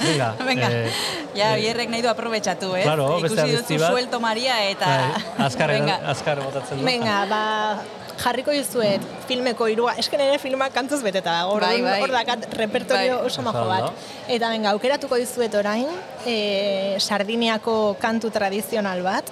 [0.00, 0.90] Venga, Venga, eh,
[1.36, 2.84] ja, eh, bierrek nahi du aprobetxatu, ez?
[2.88, 3.90] Claro, Ikusi duzu bat.
[3.92, 4.86] suelto Maria eta...
[4.86, 6.00] bai, azkar, Venga.
[6.14, 6.86] azkar botatzen du.
[6.88, 7.42] Venga, ba,
[8.20, 11.94] jarriko dizuet filmeko irua, esken ere filmak kantuz beteta dago, Bai, bai.
[12.02, 13.26] hor dakat repertorio Bai.
[13.30, 13.92] oso majo bat.
[14.28, 15.88] Eta venga, aukeratuko dizuet orain,
[16.28, 19.24] e, Sardiniako kantu tradizional bat,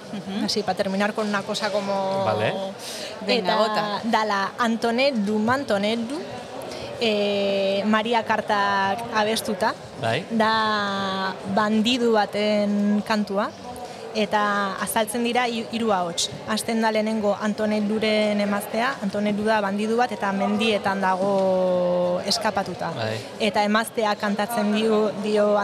[0.43, 2.25] así, para terminar con una cosa como...
[2.25, 2.53] Vale.
[3.27, 3.85] Venga, eta bota.
[4.05, 6.17] dala Antonetu Mantonetu,
[7.01, 10.25] e, Maria Kartak abestuta, Bai.
[10.31, 13.49] da bandidu baten kantua
[14.15, 16.31] eta azaltzen dira hi- hiru ahots.
[16.49, 22.89] Hasten da lehenengo Antonet Duren emaztea, Antonet Du da bandidu bat eta mendietan dago eskapatuta.
[22.95, 23.19] Bai.
[23.39, 25.55] Eta emaztea kantatzen dio, dio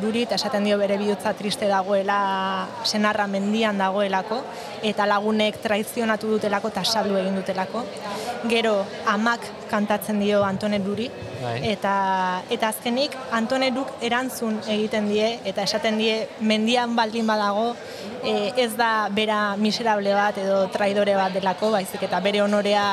[0.00, 4.40] Duri eta esaten dio bere bihotza triste dagoela senarra mendian dagoelako
[4.82, 7.82] eta lagunek traizionatu dutelako eta saldu egin dutelako.
[8.48, 11.10] Gero amak kantatzen dio Antonet Duri
[11.42, 11.60] Bai.
[11.68, 17.74] Eta, eta azkenik Antoneruk erantzun egiten die eta esaten die mendian baldin badago
[18.24, 22.86] e, ez da bera miserable bat edo traidore bat delako, baizik eta bere honorea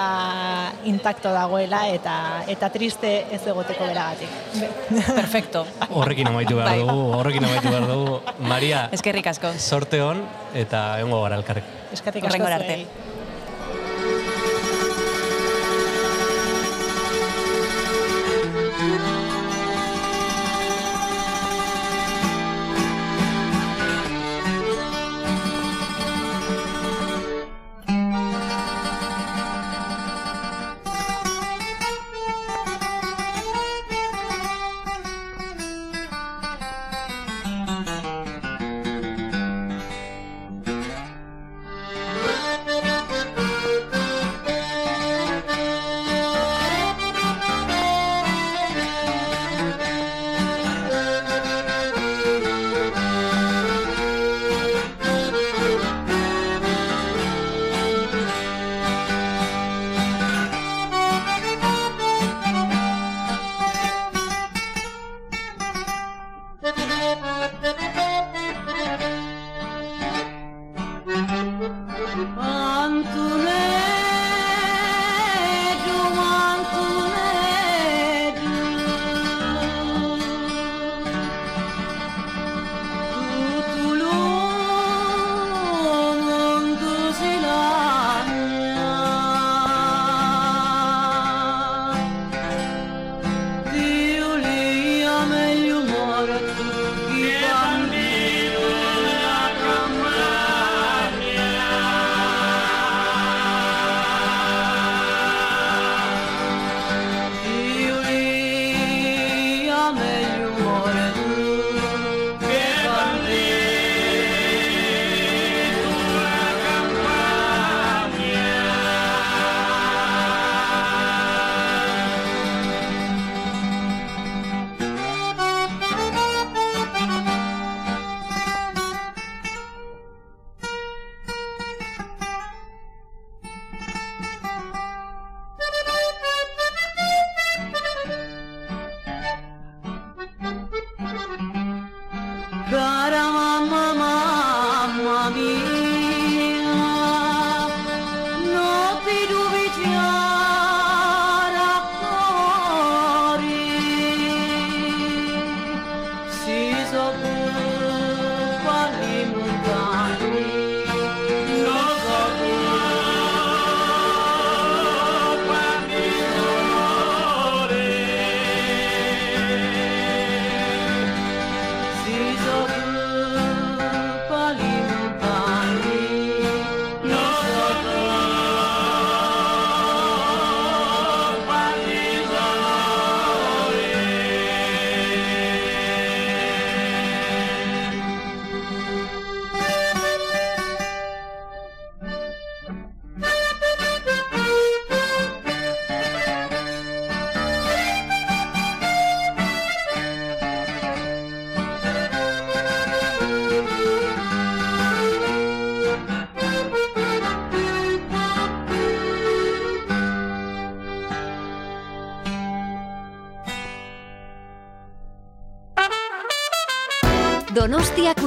[0.89, 2.15] intakto dagoela eta
[2.51, 4.29] eta triste ez egoteko beragatik.
[5.15, 5.65] Perfecto.
[6.01, 6.83] Horrekin amaitu behar Bai.
[6.83, 8.19] dugu, horrekin amaitu behar dugu.
[8.49, 9.55] Maria, Eskerrik asko.
[9.57, 11.73] sorte hon eta egongo gara elkarrek.
[11.93, 13.12] Eskerrik asko Hurrengora arte.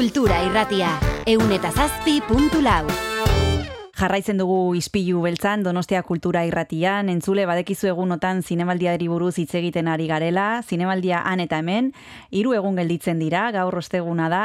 [0.06, 0.92] Kultura Irratia,
[1.26, 2.84] eun eta zazpi puntu lau.
[3.98, 10.06] Jarraitzen dugu ispilu beltzan Donostia Kultura Irratian, entzule badekizu egunotan zinemaldiari buruz hitz egiten ari
[10.06, 11.90] garela, zinemaldia han eta hemen,
[12.30, 14.44] hiru egun gelditzen dira, gaur osteguna da,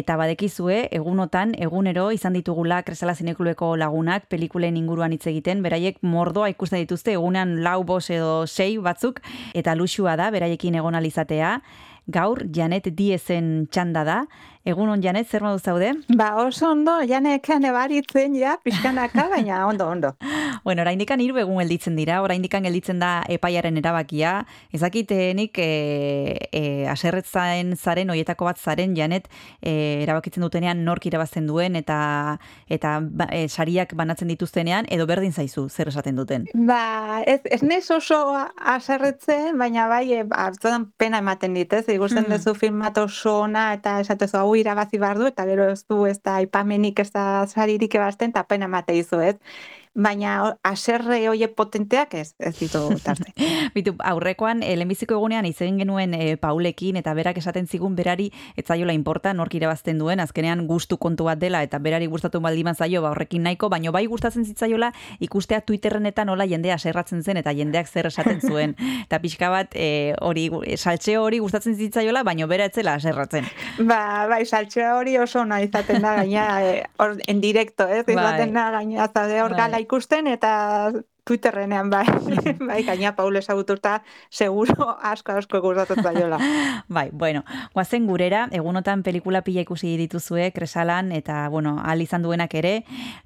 [0.00, 6.48] eta badekizue egunotan egunero izan ditugula Kresala Zineklubeko lagunak pelikulen inguruan hitz egiten, beraiek mordoa
[6.56, 9.20] ikusten dituzte egunean lau bos edo sei batzuk,
[9.52, 11.58] eta luxua da beraiekin egon alizatea.
[12.10, 14.16] Gaur Janet Diezen txanda da.
[14.64, 15.88] Egunon Janet, zer modu zaude?
[16.14, 20.14] Ba, oso ondo, janekan ebaritzen ja, pixkanaka, baina ondo, ondo.
[20.62, 24.44] Bueno, oraindikan hiru egun gelditzen dira, oraindikan gelditzen da epaiaren erabakia.
[24.70, 25.66] Ezakitenik e,
[26.54, 29.26] e, aserretzen zaren, hoietako bat zaren, Janet,
[29.58, 31.96] e, erabakitzen dutenean nork irabazten duen eta
[32.70, 36.46] eta ba, e, sariak banatzen dituztenean, edo berdin zaizu, zer esaten duten.
[36.54, 38.20] Ba, ez, ez nez oso
[38.76, 41.88] aserretzen, baina bai, e, hartzudan pena ematen dit, ez?
[41.90, 42.36] Igusten Mm.
[42.36, 46.18] duzu filmat oso ona, eta esatezu hau irabazi behar du, eta gero ez du ez
[46.22, 49.36] da aipamenik ez da saririk ebasten, eta pena emate izu, ez?
[49.94, 53.32] Baina haserre hoie potenteak ez, ez ditu tarte.
[53.76, 58.30] Bitu, aurrekoan, e, lehenbiziko egunean hitz egin genuen e, Paulekin, eta berak esaten zigun berari
[58.56, 62.74] ez zaiola inporta, nork irabazten duen, azkenean gustu kontu bat dela, eta berari gustatu baldiman
[62.74, 67.42] zaio, ba horrekin nahiko, baino bai gustatzen zitzaiola ikustea Twitterren eta nola jendea serratzen zen,
[67.42, 68.74] eta jendeak zer esaten zuen.
[69.04, 73.44] eta pixka bat, e, hori, e, saltxeo hori gustatzen zitzaiola, baino bera etzela serratzen.
[73.78, 78.06] Ba, bai, saltxoa hori oso ona izaten da gaina, eh, hor, en directo, ez?
[78.06, 78.16] Bai.
[78.16, 79.60] Izaten da gaina, zaude hor Bai.
[79.60, 80.52] gala ikusten, eta
[81.24, 82.04] Twitterrenean, bai,
[82.68, 86.38] bai, gaina Paul ezaguturta, seguro asko asko gustatzen zaiola.
[86.88, 92.54] Bai, bueno, guazen gurera, egunotan pelikula pila ikusi dituzue, kresalan, eta, bueno, ahal izan duenak
[92.58, 92.74] ere,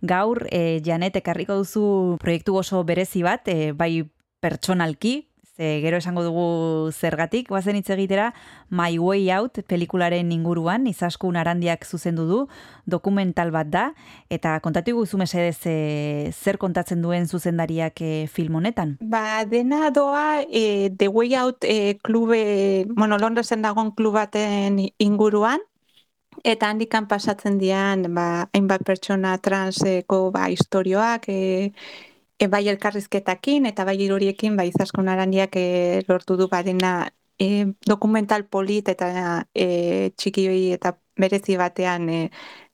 [0.02, 1.86] gaur, e, Janet, ekarriko duzu
[2.20, 4.04] proiektu oso berezi bat, e, bai
[4.44, 5.16] pertsonalki,
[5.56, 8.32] ze gero esango dugu zergatik, guazen hitz egitera,
[8.68, 12.40] My Way Out pelikularen inguruan, izaskun arandiak zuzendu du,
[12.84, 13.84] dokumental bat da,
[14.28, 15.76] eta kontatu guzu mesedez e,
[16.32, 18.96] zer kontatzen duen zuzendariak e, film honetan?
[19.00, 25.64] Ba, dena doa e, The Way Out e, klube, bueno, Londresen dagoen klub baten inguruan,
[26.44, 31.72] eta handikan pasatzen dian, ba, hainbat pertsona transeko ba, istorioak, e,
[32.38, 38.46] e, bai elkarrizketakin, eta bai iruriekin, bai izaskun arandiak e, lortu du badena e, dokumental
[38.48, 39.08] polit eta
[39.54, 42.20] e, txikioi eta berezi batean e,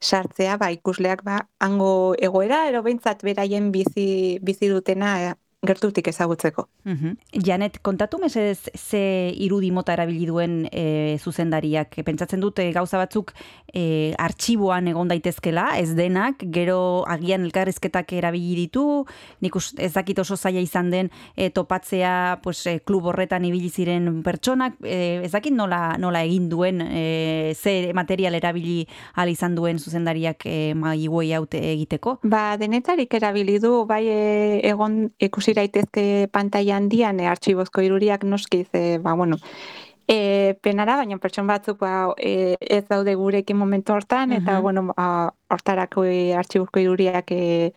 [0.01, 5.35] sartzea, ba, ikusleak ba, hango egoera, ero beraien bizi, bizi dutena
[5.65, 6.67] gertutik ezagutzeko.
[6.85, 7.13] Mhm.
[7.45, 11.95] Janet, kontatu mesedez ze irudi mota erabili duen e, zuzendariak.
[12.03, 13.31] Pentsatzen dute gauza batzuk
[13.73, 19.05] e, artxiboan egon daitezkela, ez denak, gero agian elkarrizketak erabili ditu,
[19.41, 23.69] nik us- ez dakit oso zaila izan den e, topatzea pues, e, klub horretan ibili
[23.69, 29.55] ziren pertsonak, e, ez dakit nola, nola egin duen, e, ze material erabili ahal izan
[29.55, 30.73] duen zuzendariak e,
[31.13, 32.19] Way Out egiteko.
[32.23, 38.63] Ba, denetarik erabili du, bai e, egon ikusi daitezke pantaila handian e, artxibozko iruriak noski
[38.71, 39.37] ze, ba, bueno,
[40.07, 44.61] e, penara, baina pertson batzuk ba, e, ez daude gurekin momentu hortan, eta, Mhm.
[44.61, 47.73] bueno, ba, hortarako e, artxibozko iruriak e,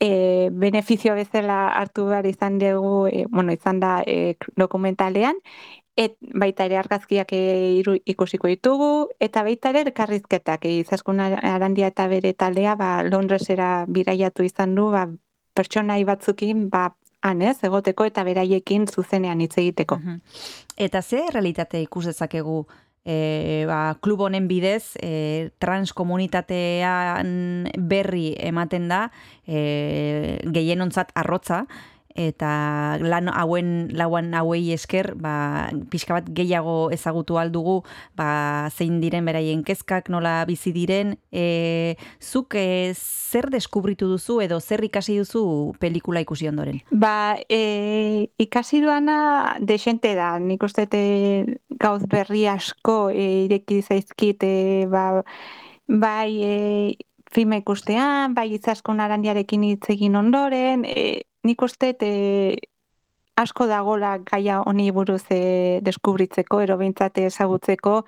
[0.00, 5.36] e, benefizio bezala hartu behar izan dugu, e, bueno, izan da e, dokumentalean,
[5.98, 7.40] et baita ere argazkiak e,
[7.80, 13.84] iru, ikusiko ditugu, eta baita ere elkarrizketak, e, izaskun arandia eta bere taldea, ba, Londresera
[13.88, 15.08] biraiatu izan du, ba,
[15.58, 16.88] pertsonai batzukin, ba,
[17.26, 19.98] han ez, egoteko eta beraiekin zuzenean hitz egiteko.
[20.78, 22.62] Eta ze realitate ikus dezakegu
[23.08, 29.06] e, ba, klub honen bidez e, trans komunitatean berri ematen da
[29.46, 31.64] e, gehienontzat arrotza
[32.18, 37.82] eta lan hauen lauan hauei esker ba, pixka bat gehiago ezagutu aldugu
[38.18, 41.14] ba, zein diren beraien kezkak nola bizi diren.
[41.30, 45.44] E, zuk e, zer deskubritu duzu edo zer ikasi duzu
[45.78, 46.82] pelikula ikusi ondoren?
[46.90, 54.42] Ba, e, ikasi duana desente da, nik uste dut, gauz berri asko e, ireki zaizkit,
[54.42, 55.22] e, ba,
[55.86, 56.56] bai e,
[57.32, 62.12] filma ikustean, bai izaskun arandiarekin hitz egin ondoren, e, nik uste e,
[63.40, 68.02] asko dagola gaia honi buruz e, deskubritzeko, ero behintzat ezagutzeko,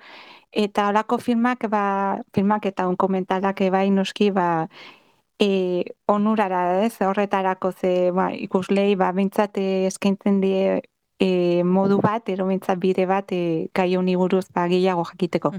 [0.65, 1.83] eta holako filmak, ba,
[2.35, 4.49] filmak eta onkomentalak bai noski, ba,
[5.41, 10.81] e, onurara ez, horretarako ze ba, ikuslei ba, bintzat eskaintzen die
[11.21, 15.53] e, modu bat, ero bintzat bide bat e, gai honi buruz ba, gehiago jakiteko.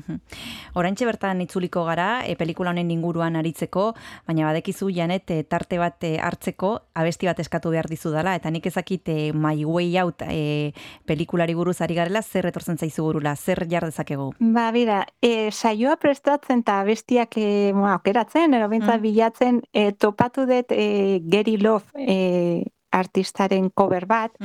[0.78, 3.92] Oraintxe bertan itzuliko gara, e, pelikula honen inguruan aritzeko,
[4.26, 8.50] baina badekizu Janet e, tarte bat e, hartzeko abesti bat eskatu behar dizu dela, eta
[8.50, 10.72] nik ezakit e, My Way Out e,
[11.06, 14.32] pelikulari buruz ari garela, zer etortzen zaizu burula, zer jar dezakegu?
[14.40, 20.48] Ba, bera, e, saioa prestatzen eta bestiak e, bueno, aukeratzen, ero bintzat bilatzen, e, topatu
[20.50, 24.36] dut e, Gary Love e, artistaren cover bat,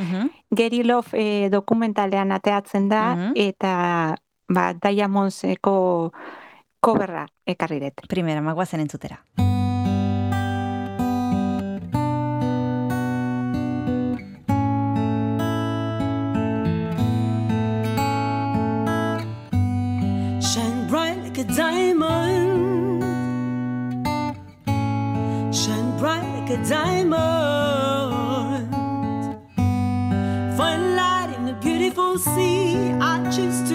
[0.50, 3.04] Gary Love e, dokumentalean ateatzen da,
[3.36, 4.16] eta
[4.48, 5.76] ba, Diamondseko
[6.80, 8.08] coverra ekarri dut.
[8.08, 9.20] Primera, magoazen entzutera.
[20.40, 23.04] Shine bright like a diamond.
[25.54, 27.57] Shine bright like a diamond.
[33.38, 33.67] just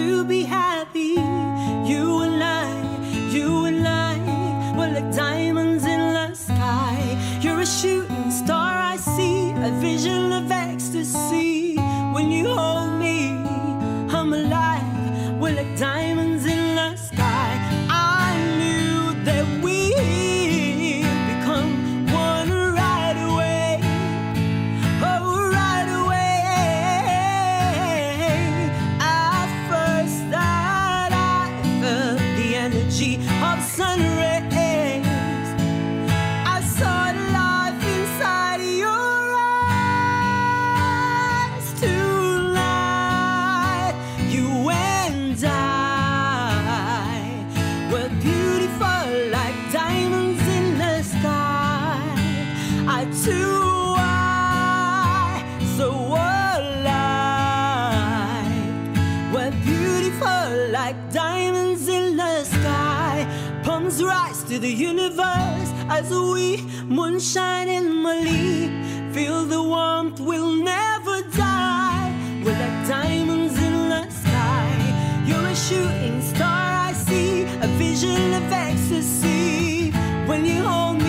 [67.13, 69.13] moonshine in my Mali.
[69.13, 72.11] Feel the warmth, we'll never die.
[72.43, 75.23] We're like diamonds in the sky.
[75.27, 79.91] You're a shooting star, I see a vision of ecstasy.
[80.25, 81.02] When you hold me,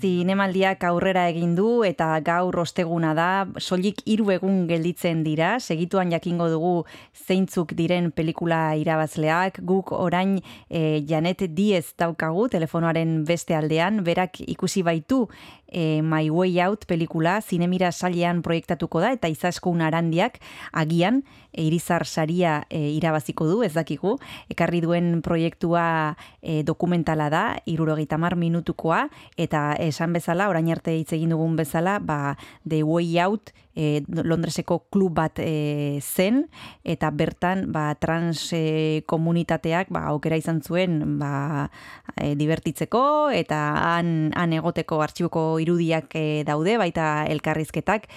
[0.00, 0.17] The.
[0.28, 6.50] Zinemaldiak aurrera egin du eta gaur osteguna da, soilik hiru egun gelditzen dira, segituan jakingo
[6.52, 6.72] dugu
[7.16, 10.36] zeintzuk diren pelikula irabazleak, guk orain
[10.68, 15.24] e, Janet Diez daukagu telefonoaren beste aldean, berak ikusi baitu
[15.68, 20.40] e, My Way Out pelikula zinemira sailean proiektatuko da eta izaskun arandiak
[20.72, 21.22] agian
[21.52, 24.16] e, irizar saria e, irabaziko du, ez dakigu,
[24.52, 29.06] ekarri duen proiektua e, dokumentala da, irurogeita mar minutukoa,
[29.36, 32.36] eta esan bezala, orain arte hitz egin dugun bezala, ba,
[32.68, 36.42] The Way Out e, Londreseko klub bat e, zen,
[36.84, 41.68] eta bertan ba, trans e, komunitateak ba, aukera izan zuen ba,
[42.16, 43.60] e, divertitzeko, eta
[43.94, 48.10] han, han egoteko artxiboko irudiak e, daude, baita elkarrizketak,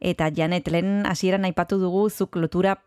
[0.00, 2.78] eta Janet, lehen hasieran aipatu dugu zuk lotura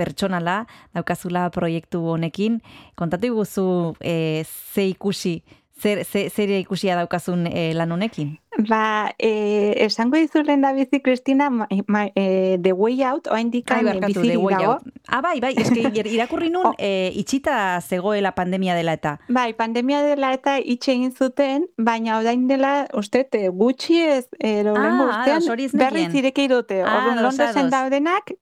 [0.00, 0.64] pertsonala
[0.96, 2.60] daukazula proiektu honekin.
[2.96, 3.66] Kontatu iguzu
[4.00, 5.40] e, ze ikusi,
[5.80, 8.36] zer, ze, zer ikusia daukazun e, lan honekin?
[8.68, 13.78] Ba, eh, esango dizulen da bizi, Kristina, ma, ma, eh, The Way Out, oa indikan
[13.78, 14.74] Ai, barkatu, The bizirik Way dago.
[15.08, 19.16] Ah, bai, bai, eske irakurri nun e, itxita zegoela pandemia dela eta.
[19.28, 24.76] Bai, pandemia dela eta itxe egin zuten, baina orain dela, uste, te, gutxi ez, ero
[24.76, 26.82] Ah, urtean, berriz ireki dute.
[26.82, 28.34] Ah, Orduan, Londresen daudenak,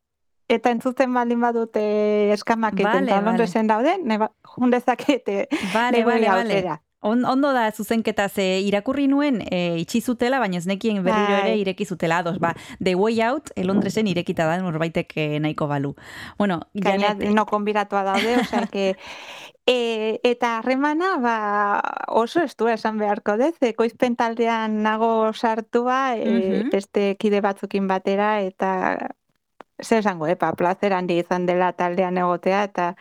[0.48, 1.84] eta entzuten baldin badute
[2.32, 3.24] eskamak Vale, eta vale.
[3.28, 6.54] Londresen dauden, neba, jundezakete Bale, The Way bale, bale.
[6.54, 6.82] Outera.
[7.00, 11.52] On, ondo da zuzenketa ze irakurri nuen e, itxi zutela, baina ez nekien berriro ere
[11.52, 11.60] Bai.
[11.60, 12.38] ireki zutela ados.
[12.42, 15.94] Ba, The Way Out, e, Londresen irekita da norbaitek e, nahiko balu.
[16.38, 18.96] Bueno, Gaina Janet, no konbiratua daude, osea que
[19.70, 26.70] E, eta harremana ba, oso estu esan beharko dez, ekoizpen taldean nago sartua e, Mhm.
[26.72, 28.96] beste kide batzukin batera eta
[29.82, 32.94] zer esango, epa, plazer handi izan dela taldean egotea eta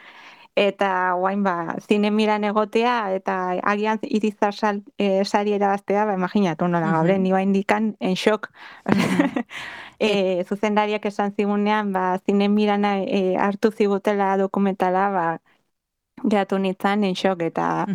[0.58, 6.88] eta guain ba, zinemiran egotea eta agian irizar sal, e, sari erabaztea, ba, imaginatu nola
[6.88, 6.94] Mhm.
[6.96, 8.50] gauden, ni indikan en shock.
[10.00, 15.28] e, zuzendariak esan zigunean, ba, zinemirana e, hartu zigutela dokumentala, ba,
[16.24, 17.86] geratu nintzen en shock eta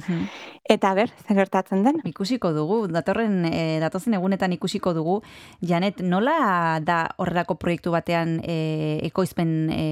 [0.72, 1.98] eta ber, zer gertatzen den.
[2.06, 5.18] Ikusiko dugu, datorren, e, datozen egunetan ikusiko dugu,
[5.60, 9.86] Janet, nola da horrelako proiektu batean e, ekoizpen e,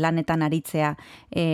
[0.00, 0.92] lanetan aritzea?
[1.28, 1.44] E,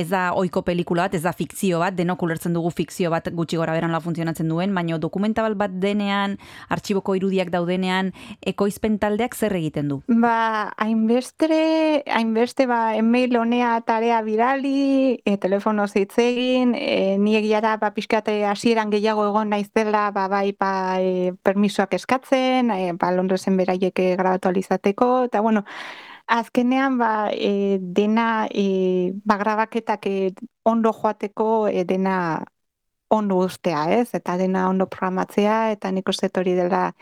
[0.00, 3.60] ez da oiko pelikula bat, ez da fikzio bat, denok ulertzen dugu fikzio bat gutxi
[3.60, 6.36] gora beran la funtzionatzen duen, baina dokumental bat denean,
[6.74, 8.10] artxiboko irudiak daudenean,
[8.42, 10.00] ekoizpen taldeak zer egiten du?
[10.08, 15.38] Ba, hainbeste, hainbeste ba, email honea tarea bidali, e,
[15.68, 20.52] telefono hitz egin, e, ni egia da, ba, pixkate hasieran gehiago egon naizela, ba, bai,
[20.58, 25.64] ba, e, permisoak eskatzen, e, ba, Londresen beraiek eh, grabatu alizateko, eta bueno,
[26.26, 32.44] azkenean, ba, e, dena, e, ba, grabaketak e, ondo joateko, e, dena
[33.08, 34.14] ondo ustea, ez?
[34.14, 36.94] Eta dena ondo programatzea, eta nik uste hori dela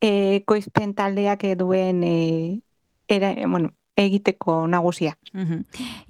[0.00, 2.62] e, ekoizpen taldeak duen e,
[3.08, 5.16] era, bueno, egiteko nagusia.
[5.32, 5.62] Mhm.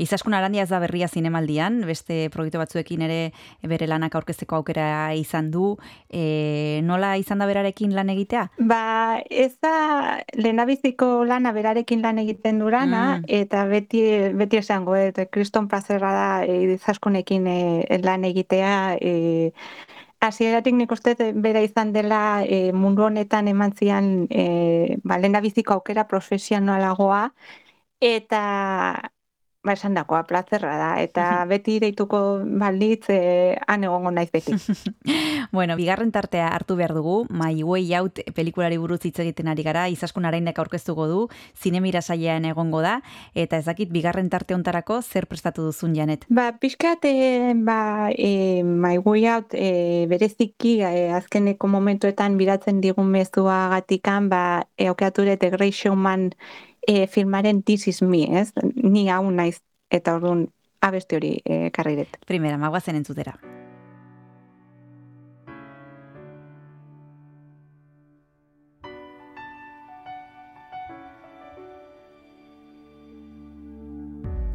[0.03, 3.33] Izaskun Arandia ez da berria zinemaldian, beste proiektu batzuekin ere
[3.63, 5.77] bere lanak aurkezteko aukera izan du.
[6.11, 8.49] E, nola izan da berarekin lan egitea?
[8.59, 13.25] Ba, ez da lehenabiziko lana berarekin lan egiten durana, Mm.
[13.29, 14.03] eta beti,
[14.35, 19.53] beti esango, eta kriston plazerra da e, izaskunekin e, lan egitea, e,
[20.19, 26.07] Hasieratik nik uste bera izan dela e, mundu honetan eman zian e, ba, lehendabiziko aukera
[26.09, 27.33] profesionalagoa
[28.01, 29.11] eta
[29.67, 30.91] ba esan dakoa plazerra da.
[31.03, 34.55] Eta beti deituko balditz e, han egongo naiz beti.
[35.53, 39.85] Bueno, bigarren tartea hartu behar dugu, My Way Out pelikulari buruz hitz egiten ari gara,
[39.89, 41.21] izaskun arainek aurkeztuko du,
[41.55, 42.97] zinemira sailean egongo da,
[43.33, 46.27] eta ez dakit bigarren tarte hontarako zer prestatu duzun janet.
[46.29, 49.71] Ba, pixkat, e, ba, e, My Way Out e,
[50.11, 56.33] bereziki e, azkeneko momentuetan biratzen digun mezua gatikan, ba, e, aukeature The Great Showman
[56.87, 58.53] e, filmaren This Is Me, ez?
[58.75, 59.59] Ni hau naiz,
[59.91, 60.47] eta orduan
[60.81, 62.19] abesti hori e, karriret.
[62.27, 63.35] Primera, magoazen entzutera.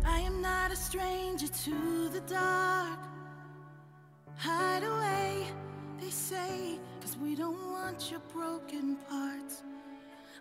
[0.05, 2.99] I am not a stranger to the dark.
[4.37, 5.45] Hide away,
[5.99, 9.61] they say, cause we don't want your broken parts.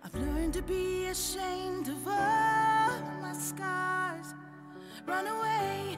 [0.03, 4.33] I've learned to be ashamed of all my scars.
[5.05, 5.97] Run away,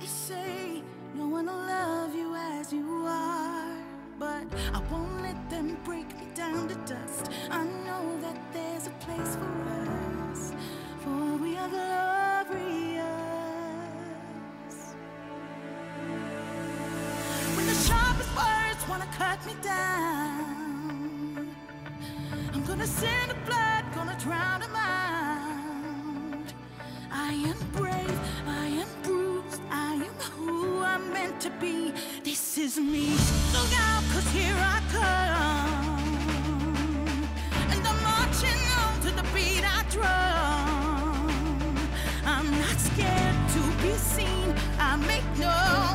[0.00, 0.82] they say,
[1.14, 3.76] no one will love you as you are.
[4.18, 7.30] But I won't let them break me down to dust.
[7.50, 9.52] I know that there's a place for
[10.30, 10.52] us,
[11.04, 13.04] for we are glorious.
[17.56, 20.43] When the sharpest words wanna cut me down,
[22.76, 26.52] gonna send a flood, gonna drown them out.
[27.12, 31.92] I am brave, I am bruised, I am who I'm meant to be.
[32.24, 33.10] This is me.
[33.52, 36.08] Look out, cause here I come.
[37.70, 41.30] And I'm marching on to the beat I drum.
[42.26, 44.52] I'm not scared to be seen.
[44.80, 45.93] I make no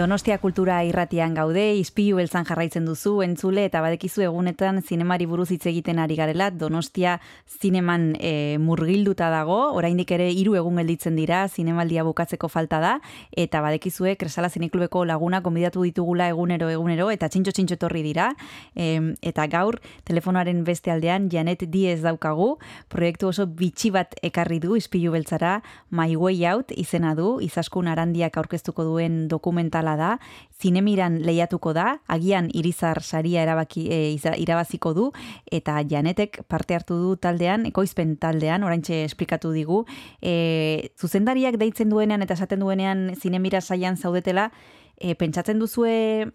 [0.00, 5.66] Donostia kultura irratian gaude, izpilu beltzan jarraitzen duzu, entzule, eta badekizu egunetan zinemari buruz hitz
[5.68, 7.18] egiten ari garela, Donostia
[7.60, 12.94] zineman e, murgilduta dago, oraindik ere hiru egun gelditzen dira, zinemaldia bukatzeko falta da,
[13.36, 18.30] eta badekizue Kresala Zineklubeko laguna konbidatu ditugula egunero egunero, eta txintxo txintxo etorri dira,
[18.72, 18.88] e,
[19.20, 22.54] eta gaur telefonoaren beste aldean Janet Diez daukagu,
[22.88, 25.58] proiektu oso bitxi bat ekarri du izpilu beltzara,
[25.90, 30.18] My Way Out izena du, izaskun arandiak aurkeztuko duen dokumentala da,
[30.60, 34.00] zinemiran lehiatuko da, agian irizar saria erabaki, e,
[34.38, 35.10] irabaziko du,
[35.50, 39.84] eta Janetek parte hartu du taldean, ekoizpen taldean, oraintxe esplikatu digu,
[40.20, 44.50] e, zuzendariak deitzen duenean eta esaten duenean zinemira saian zaudetela,
[44.96, 46.30] e, pentsatzen duzue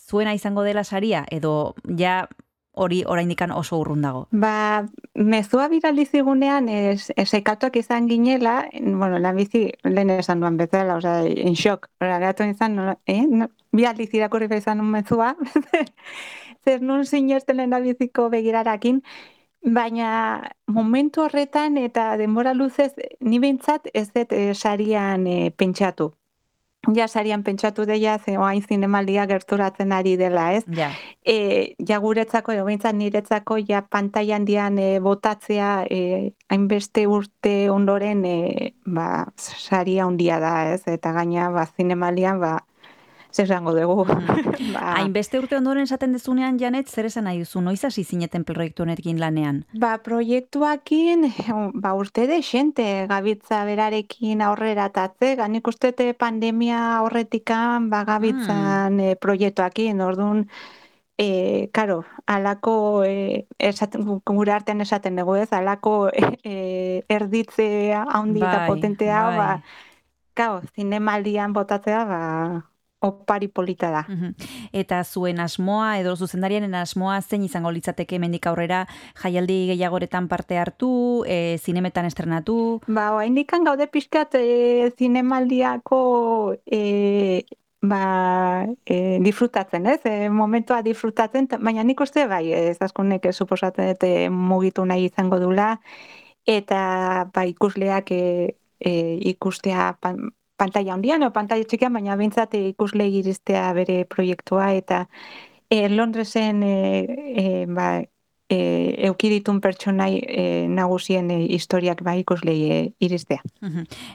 [0.00, 2.24] zuena izango dela saria, edo ja
[2.72, 4.26] hori oraindikan oso urrun dago.
[4.30, 10.96] Ba, mezua bidali zigunean, es, esekatuak izan ginela, bueno, la bizi lehen esan duan bezala,
[10.96, 11.90] osea, in shock.
[12.00, 13.24] Geratu izan, no, eh?
[13.26, 15.34] No, bi aldiz irakurri behar izan mezua,
[16.64, 19.02] zer nun sinesten lehen biziko begirarakin,
[19.60, 26.12] baina momentu horretan eta denbora luzez, ni behintzat ez dut eh, sarian eh, pentsatu.
[26.88, 30.64] Ja sarian pentsatu deia, ze oain zinemaldia gerturatzen ari dela, ez?
[30.76, 30.88] Ja.
[31.20, 38.24] e, ja guretzako, edo behintzat niretzako, ja pantai handian e, botatzea e, hainbeste urte ondoren
[38.24, 40.80] e, ba, saria handia da, ez?
[40.88, 42.56] Eta gaina, ba, zinemalian, ba,
[43.32, 44.04] zer esango dugu.
[44.74, 48.82] ba, Hainbeste urte ondoren esaten dezunean, Janet, zer esan nahi duzu, noiz hasi zineten proiektu
[48.82, 49.64] honekin lanean?
[49.72, 51.28] Ba, proiektuakin,
[51.74, 59.16] ba, urte de xente, gabitza berarekin aurrera tatze, ganik ustete pandemia horretikan, ba, gabitzan eh,
[59.16, 60.46] proiektuakin, orduan,
[61.20, 68.40] e, karo, alako, e, esaten, gu- gure artean esaten dugu ez, alako e, erditze handi
[68.40, 69.36] eta Bai, potentea, bai.
[69.36, 69.50] ba,
[70.34, 72.20] karo, zinemaldian botatzea, ba,
[73.00, 74.04] opari polita da.
[74.08, 74.34] Mhm.
[74.72, 78.86] Eta zuen asmoa edo zuzendariaren asmoa zein izango litzateke hemendik aurrera
[79.22, 82.80] jaialdi gehiagoretan parte hartu, e, zinemetan estrenatu?
[82.86, 87.44] Ba, oraindikan gaude pixkat e, zinemaldiako e,
[87.82, 90.00] ba, e, disfrutatzen, ez?
[90.04, 95.06] E, momentua disfrutatzen, ta- baina nik uste bai, ez askunek suposatzen dut e, mugitu nahi
[95.08, 95.78] izango dula,
[96.46, 98.92] eta ba, ikusleak e, e,
[99.32, 100.30] ikustea pan,
[100.60, 105.04] pantalla handian o pantalla txikian, baina bintzat ikusle iristea bere proiektua, eta
[105.70, 106.76] e, Londresen e,
[107.44, 107.90] e, ba,
[108.50, 113.40] e, eukiditun pertsonai e, nagusien e, historiak ba ikuslei e, iristea.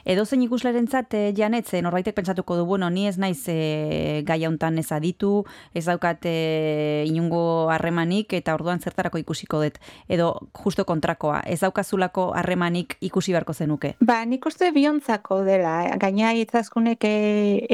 [0.04, 4.44] Edo zein ikuslerentzat eh, Janet, ze norbaitek pentsatuko du, bueno, ni ez naiz e, gai
[4.46, 9.80] hontan ez aditu, ez daukat e, inungo harremanik eta orduan zertarako ikusiko dut.
[10.08, 13.94] Edo justo kontrakoa, ez daukazulako harremanik ikusi beharko zenuke.
[14.04, 17.16] Ba, nik uste biontzako dela, eh, gaina itzazkunek e,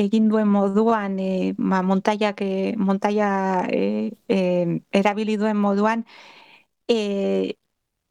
[0.06, 3.32] egin duen moduan, e, ba, montaiak, e, montaia
[3.66, 4.38] e, e,
[5.02, 6.06] erabili duen moduan,
[6.88, 7.56] e,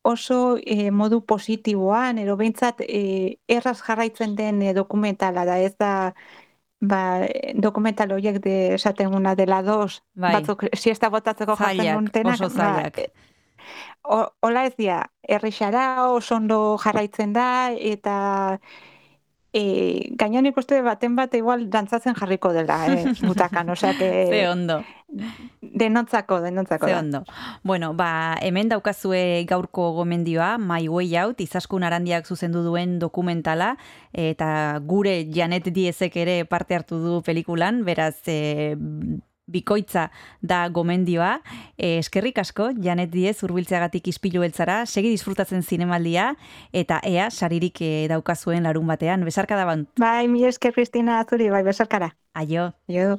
[0.02, 6.14] oso e, modu positiboan, ero behintzat e, erraz jarraitzen den e, dokumentala da, ez da
[6.82, 10.34] ba, dokumental horiek de esaten una dela dos, Bai.
[10.40, 12.98] batzuk siesta botatzeko jartzen dutenak, oso zailak.
[12.98, 13.30] Ba,
[14.04, 18.60] o, hola ez dia, errixara oso ondo jarraitzen da, eta
[19.54, 24.10] e, gainan ikuste baten bat igual dantzatzen jarriko dela, eh, butakan, osea que...
[24.30, 24.82] Ze ondo.
[25.62, 27.00] Denontzako, denontzako Ze da.
[27.00, 27.24] ondo.
[27.64, 33.76] Bueno, ba, hemen daukazue gaurko gomendioa, My Way Out, izaskun arandiak zuzendu duen dokumentala,
[34.14, 38.78] eta gure Janet Diezek ere parte hartu du pelikulan, beraz, e,
[39.52, 40.10] bikoitza
[40.42, 41.40] da gomendioa.
[41.78, 46.32] E, eskerrik asko, Janet Diez urbiltzeagatik izpilu beltzara, segi disfrutatzen zinemaldia,
[46.74, 49.26] eta ea saririk e, daukazuen larun batean.
[49.28, 49.88] Besarka da ban.
[50.00, 52.16] Bai, mi esker Kristina Azuri, bai, besarkara.
[52.34, 52.72] Aio.
[52.90, 53.18] Aio.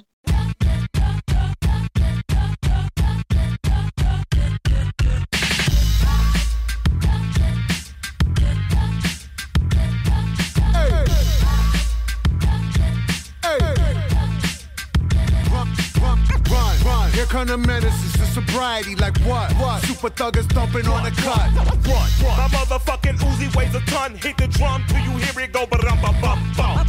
[17.33, 18.95] Here come menaces to sobriety.
[18.95, 19.51] Like what?
[19.53, 19.83] What?
[19.85, 21.49] Super thuggers thumping on the cut.
[21.57, 24.17] Run, My motherfucking Uzi weighs a ton.
[24.17, 26.82] Hit the drum till you hear it go ba-dum bum bum bum.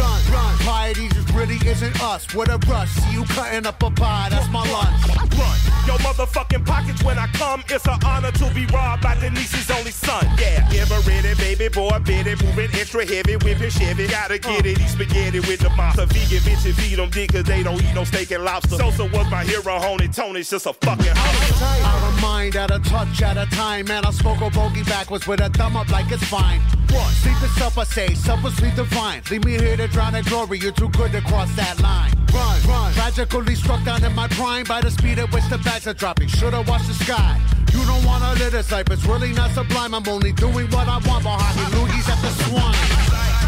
[0.00, 0.56] Run, run.
[0.58, 2.32] Piety just really isn't us.
[2.34, 2.90] What a rush.
[2.90, 4.28] See you cutting up a pie.
[4.30, 4.96] That's my lunch.
[5.36, 5.56] Run.
[5.86, 7.62] Yo motherfucking pockets when I come.
[7.68, 10.24] It's an honor to be robbed by Denise's only son.
[10.38, 14.06] Yeah, give her ready, baby boy, bit it, moving extra heavy, whipping Chevy.
[14.06, 16.06] Gotta get it, eat spaghetti with the monster.
[16.06, 18.76] Vegan bitches feed them dick 'cause they don't eat no steak and lobster.
[18.76, 20.14] Sosa was my hero, homie.
[20.14, 21.86] Tony's just a fucking hustler.
[21.86, 23.86] Out of mind, out of touch, at a time.
[23.86, 26.60] Man, I smoke a bogey backwards with a thumb up like it's fine.
[26.90, 27.10] What?
[27.22, 28.14] Sleep is self, I say.
[28.14, 29.22] Supper, sleep divine.
[29.30, 30.58] Leave me here to drown in glory.
[30.58, 32.12] You're too good to cross that line.
[32.32, 32.92] Run, run.
[32.92, 36.28] Tragically struck down in my prime by the speed at which the bags are dropping.
[36.28, 37.40] Should've watched the sky.
[37.72, 39.94] You don't wanna live this life, it's really not sublime.
[39.94, 43.39] I'm only doing what I want, but hockey loogies at the swine.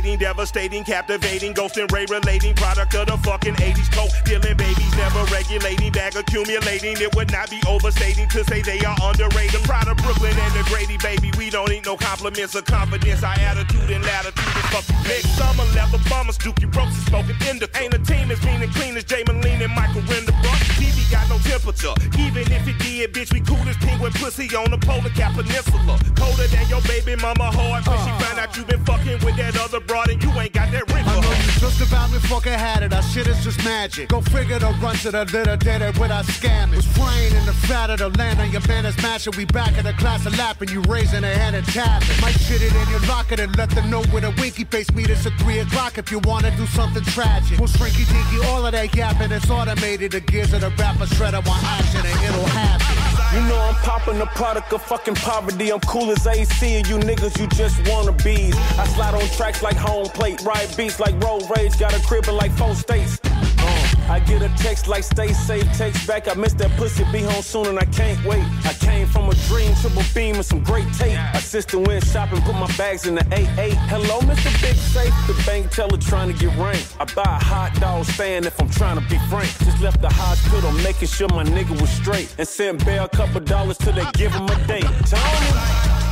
[0.00, 3.90] The devastating, captivating, ghost and ray relating, product of the fucking 80s.
[3.92, 6.96] Coke dealing babies, never regulating, bag accumulating.
[7.00, 9.62] It would not be overstating to say they are underrated.
[9.64, 11.30] Proud of Brooklyn and the Grady, baby.
[11.38, 13.22] We don't need no compliments or confidence.
[13.22, 15.22] Our attitude and latitude is fucking big.
[15.38, 17.78] Summer leather bummers, Dookie Ropes is smoking indica.
[17.78, 20.60] Ain't a team as mean and clean as Jay Moline and Michael Renderbrook.
[20.76, 21.94] TV got no temperature.
[22.18, 25.98] Even if it did, bitch, we cool as penguin pussy on the polar cap peninsula.
[26.16, 28.18] Colder than your baby mama heart when she uh.
[28.18, 31.04] find out you been fucking with that other broad and you ain't got that ring
[31.06, 32.92] I know you just about me fucking had it.
[32.92, 34.08] Our shit is just magic.
[34.08, 36.76] Go figure the run to the little did it without scamming.
[36.76, 39.32] Was praying in the fat of the land on your man is matching.
[39.36, 40.68] We back in the class of lapping.
[40.68, 42.20] You raising a hand and tapping.
[42.20, 44.90] Might shit it in your locker and let them know with a winky face.
[44.92, 47.58] Meet us at 3 o'clock if you wanna do something tragic.
[47.58, 49.32] We'll shrinky dinky, all of that yapping.
[49.32, 50.12] It's automated.
[50.12, 53.05] The gears of the rapper shredder want action and it'll happen.
[53.34, 55.72] You know I'm popping the product of fucking poverty.
[55.72, 58.56] I'm cool as AC, and you niggas, you just wanna bees.
[58.78, 62.26] I slide on tracks like home plate, ride beats like road rage, got a crib
[62.28, 63.20] in like four states.
[64.08, 66.28] I get a text like stay safe, text back.
[66.28, 68.44] I miss that pussy, be home soon, and I can't wait.
[68.64, 71.18] I came from a dream, triple beam, and some great tape.
[71.34, 73.72] My sister went shopping, put my bags in the 8-8.
[73.88, 74.50] Hello, Mr.
[74.62, 76.96] Big Safe, the bank teller trying to get ranked.
[77.00, 79.50] I buy a hot dog stand if I'm trying to be frank.
[79.58, 83.40] Just left the hospital, making sure my nigga was straight, and sent Bear a couple
[83.40, 84.84] dollars till they give him a date.
[85.10, 86.05] Tony.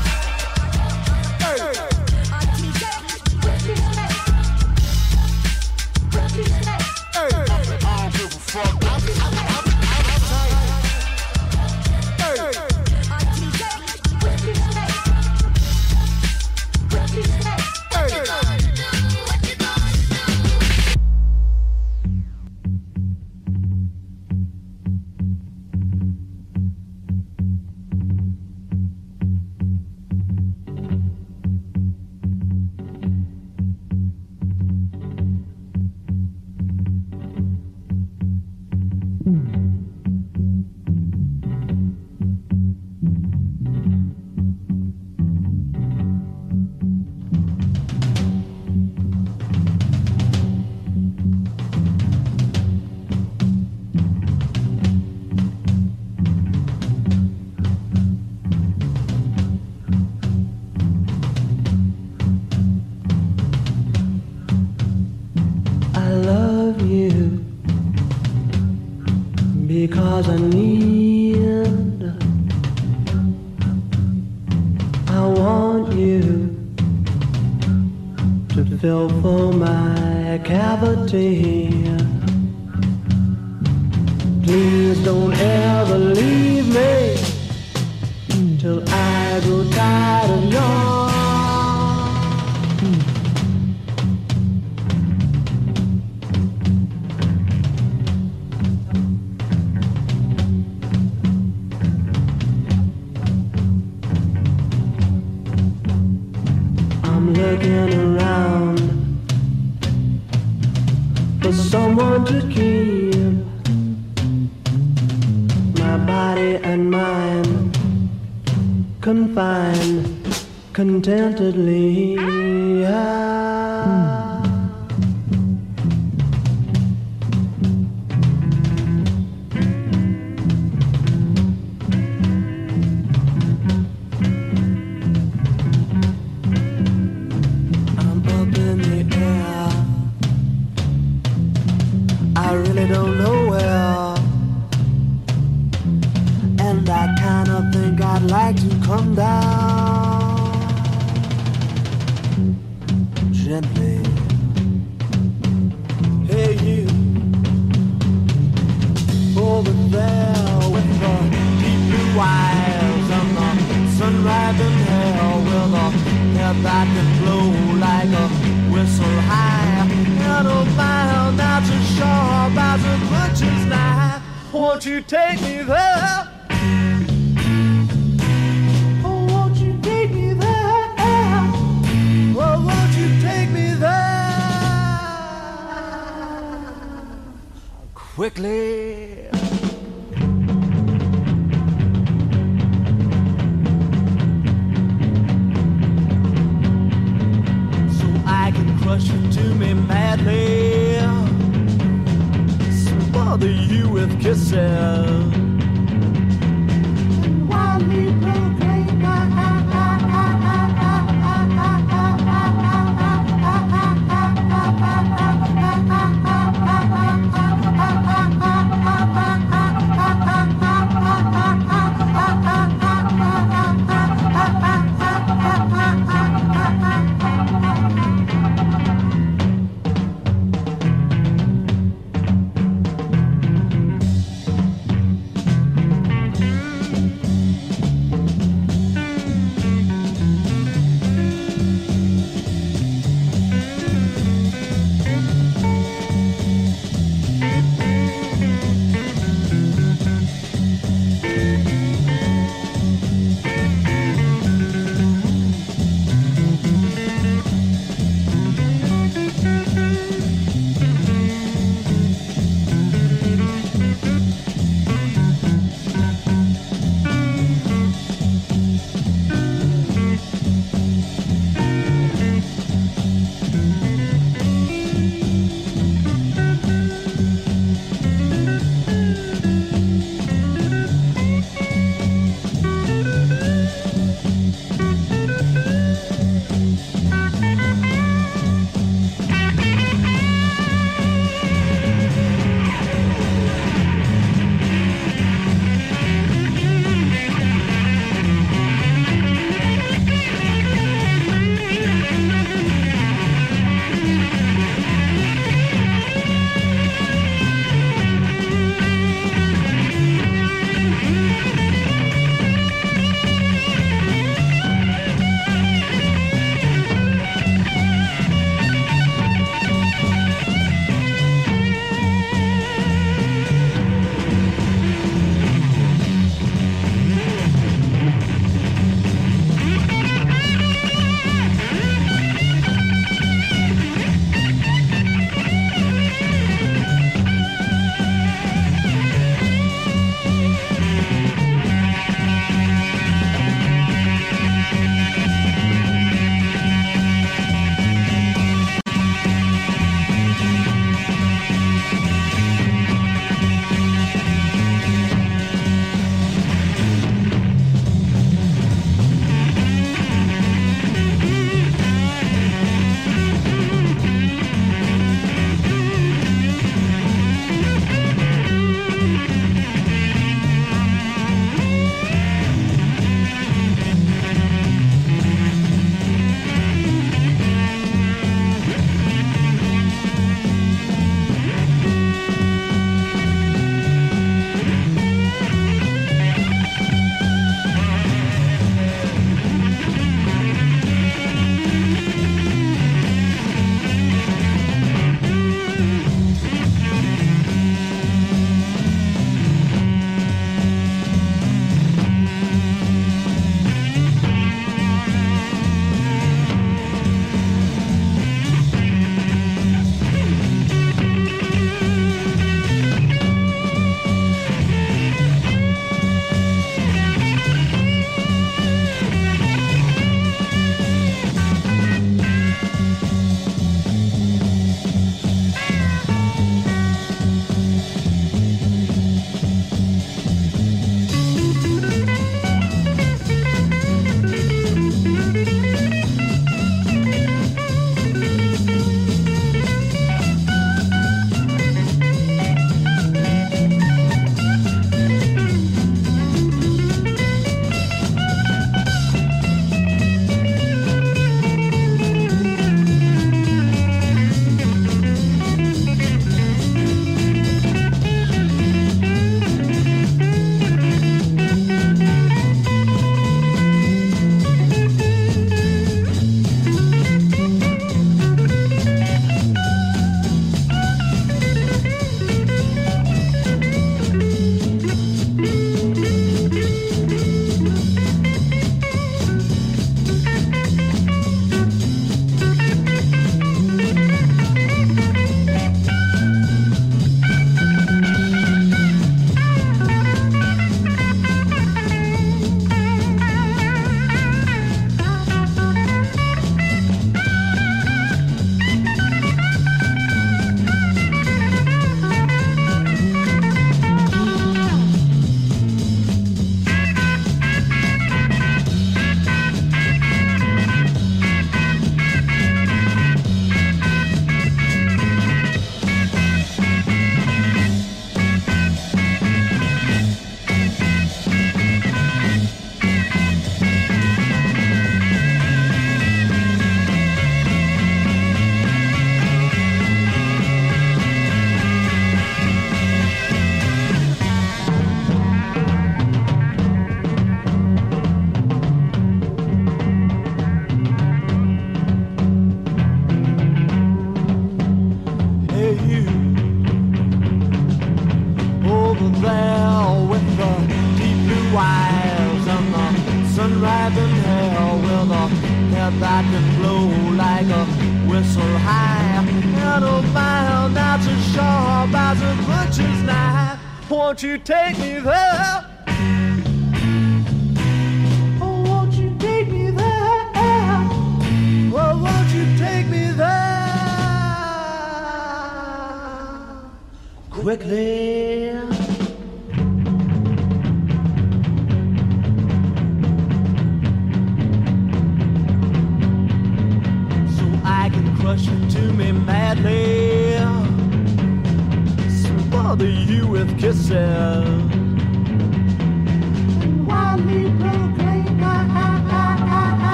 [81.08, 81.53] to him.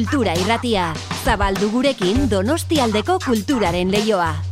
[0.00, 0.84] Kultura Irratia.
[1.26, 4.49] Zabaldu gurekin Donostialdeko kulturaren leioa.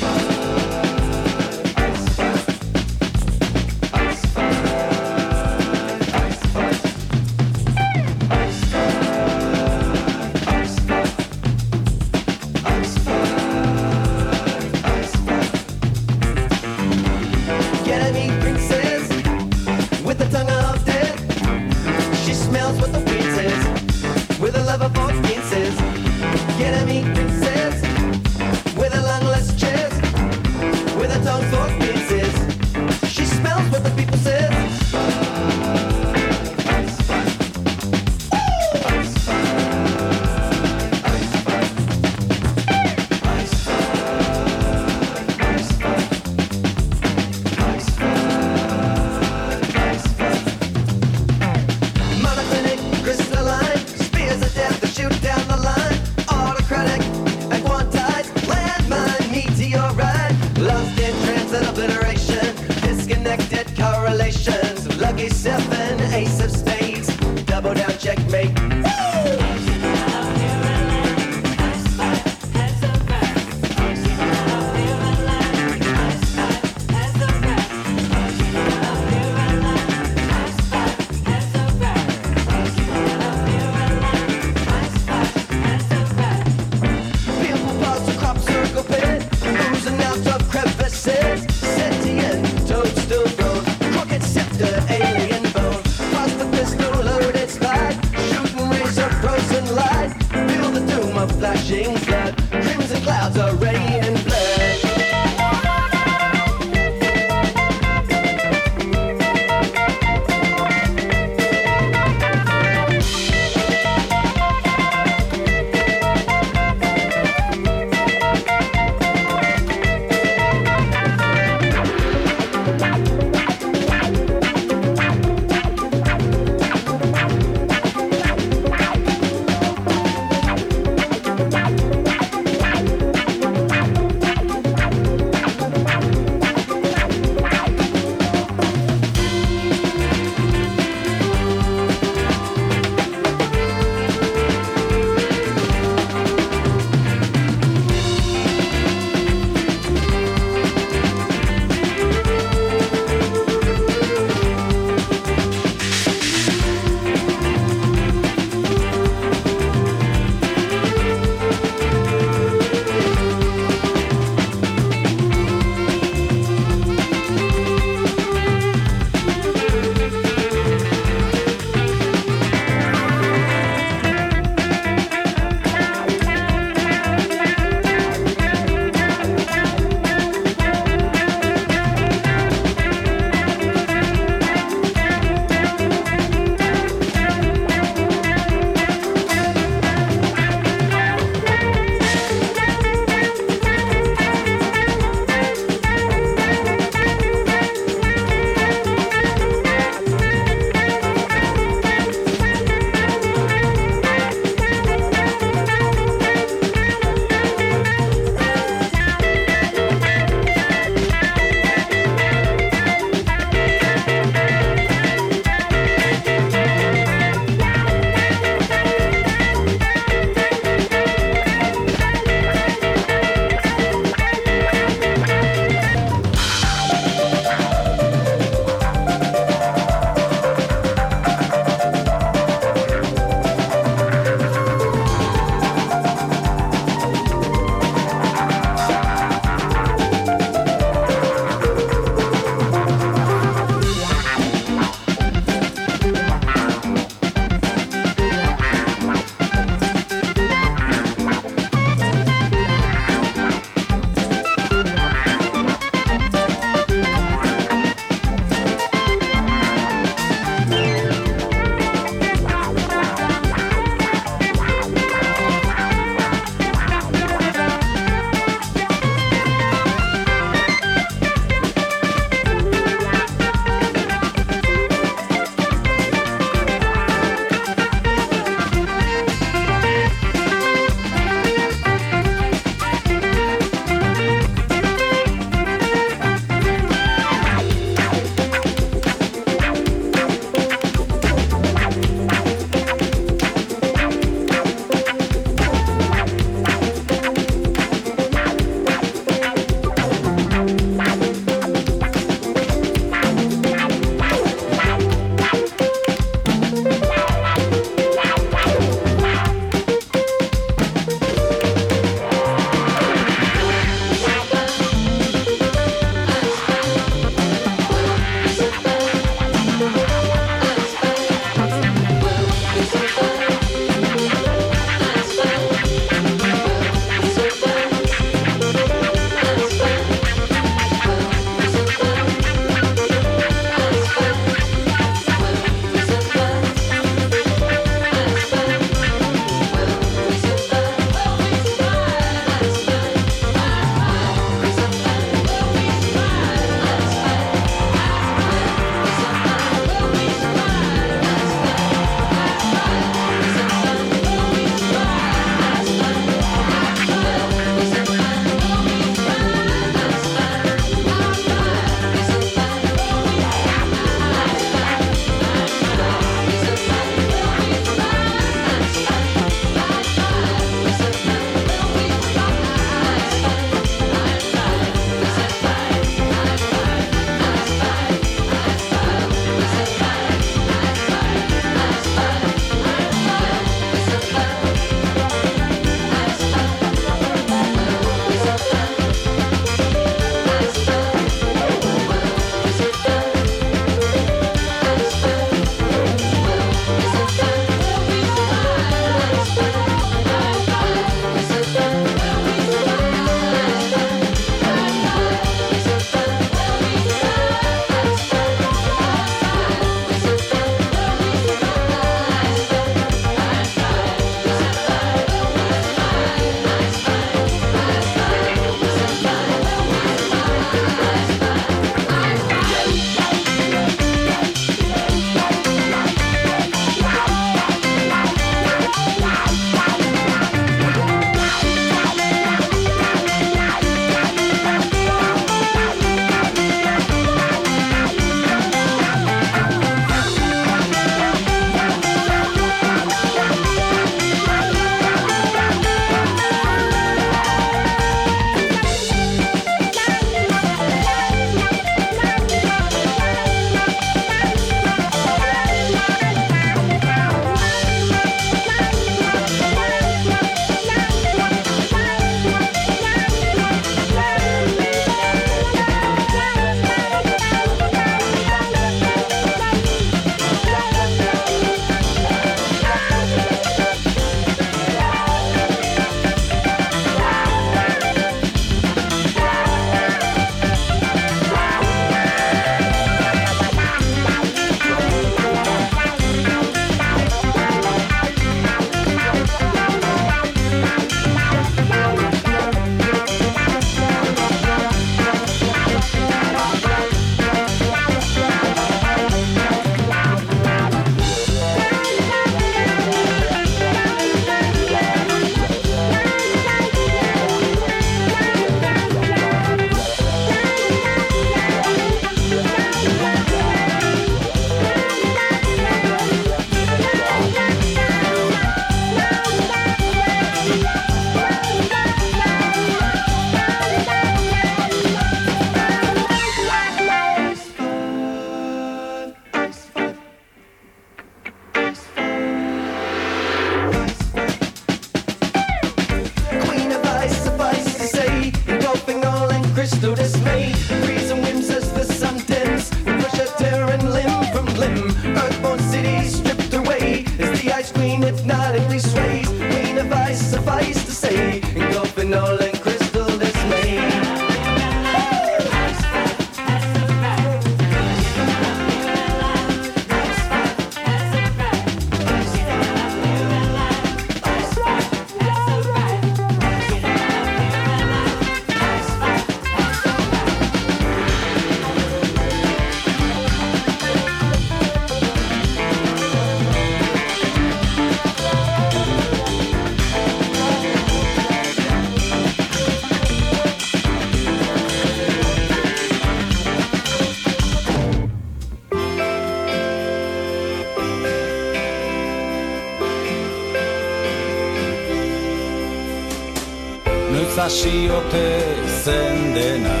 [598.22, 600.00] Hasiote zen dena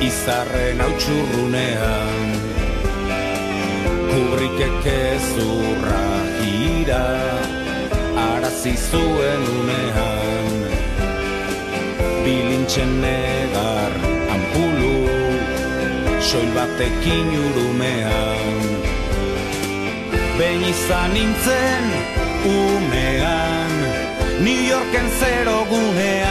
[0.00, 2.32] Izarren hautsurrunean
[4.10, 6.06] Kubrikek ezurra
[6.40, 7.06] gira
[8.18, 10.48] Arazi zuen unean.
[12.24, 13.92] Bilintxen negar
[14.34, 14.96] ampulu
[16.20, 18.64] Soil batekin urumean.
[20.38, 21.84] Behin izan nintzen
[22.44, 23.72] umean
[24.40, 26.27] New Yorken zero gunean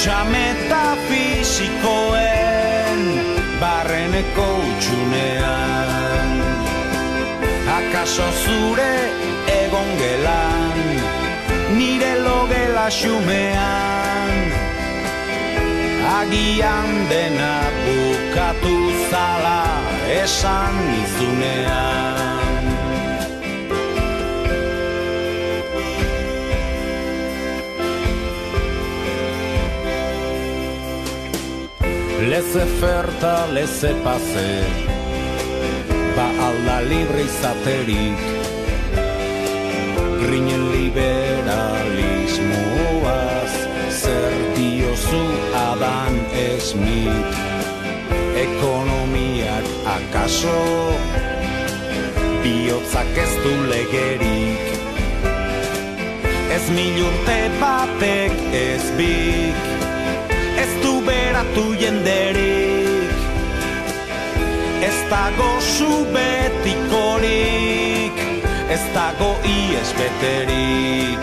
[0.00, 3.00] Kutsa metafisikoen
[3.60, 6.30] barreneko utxunean
[7.76, 8.94] Akaso zure
[9.56, 10.80] egon gelan
[11.76, 14.32] nire logela xumean.
[16.16, 17.54] Agian dena
[17.84, 18.76] bukatu
[19.12, 19.62] zala
[20.22, 22.19] esan nizunean
[32.30, 34.50] Leze ferta, leze pase
[36.16, 38.20] Ba alda libre izaterik
[40.22, 43.54] Grinen liberalismoaz
[44.02, 45.24] Zer diozu
[45.58, 46.14] Adam
[46.68, 47.34] Smith
[48.46, 49.66] Ekonomiak
[49.96, 50.62] akaso
[52.42, 54.64] Biotzak ez du legerik.
[56.56, 59.89] Ez mil urte batek ez bik
[61.50, 63.10] beratu jenderik
[64.82, 68.16] Ez dago zu betikorik
[68.70, 71.20] Ez dago ies beterik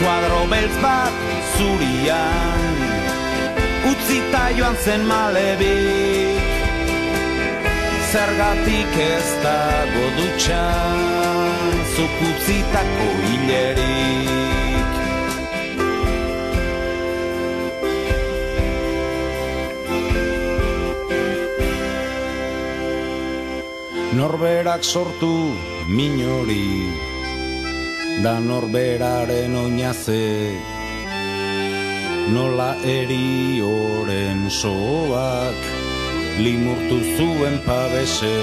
[0.00, 1.14] Kuadro beltz bat
[1.56, 2.74] zurian
[3.90, 6.48] Utzita joan zen malebik
[8.10, 14.59] Zergatik ez dago dutxan Zuk utzitako hilerik
[24.20, 25.56] Norberak sortu
[25.88, 26.92] minori
[28.20, 30.24] Da norberaren oinaze
[32.34, 35.62] Nola eri oren soak
[36.44, 38.36] Limurtu zuen pabese.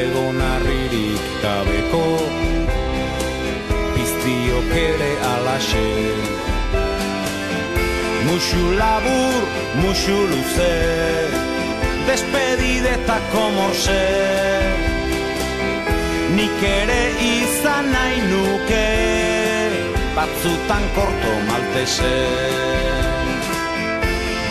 [0.00, 2.04] Egon arririk gabeko
[3.96, 5.88] Piztiok ere alaxe.
[8.28, 9.42] Muxu labur,
[9.80, 11.53] muxu luze
[12.06, 14.02] despedidetako morse
[16.34, 18.86] Nik ere izan nahi nuke
[20.16, 22.16] Batzutan korto maltese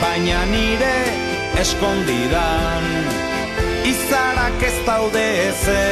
[0.01, 0.95] Baina nire
[1.63, 2.87] eskondidan
[3.93, 5.89] Izarak ez daude eze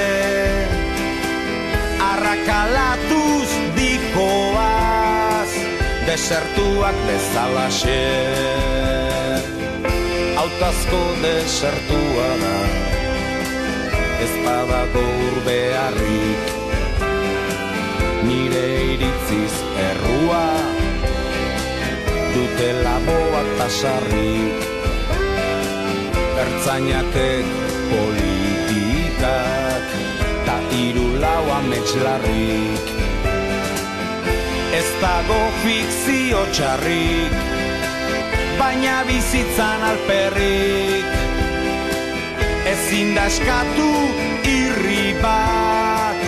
[2.12, 5.52] Arrakalatuz dikoaz
[6.08, 8.00] Desertuak bezalaxe
[10.42, 12.54] Autazko desertua da.
[14.24, 16.48] Ez badago urbearrik
[18.26, 18.64] Nire
[18.94, 19.54] iritziz
[19.84, 20.48] errua.
[22.34, 24.66] Dute laboak tasarrik
[26.46, 27.54] Ertzainakek
[27.94, 29.86] politikak
[30.50, 32.92] Ta iru lau ametxlarrik
[34.82, 37.51] Ez dago fikzio txarrik
[38.62, 41.06] baina bizitzan alperrik.
[42.72, 43.90] Ezin da eskatu
[44.52, 46.20] irri bat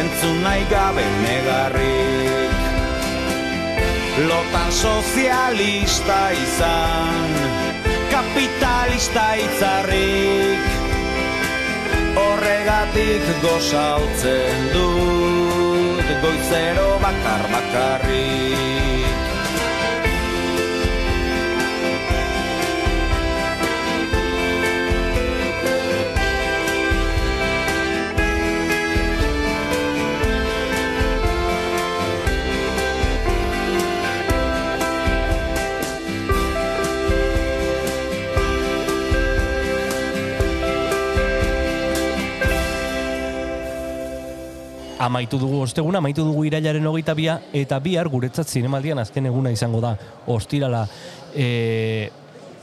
[0.00, 2.64] entzun nahi gabe negarrik.
[4.26, 7.38] Lotan sozialista izan
[8.10, 10.72] kapitalista itzarrik.
[12.24, 19.15] Horregatik gozautzen dut goizero bakar bakarrik
[44.98, 49.80] amaitu dugu osteguna, amaitu dugu irailaren hogeita bia, eta bihar guretzat zinemaldian azken eguna izango
[49.84, 49.96] da.
[50.26, 50.86] Ostirala
[51.34, 52.10] e,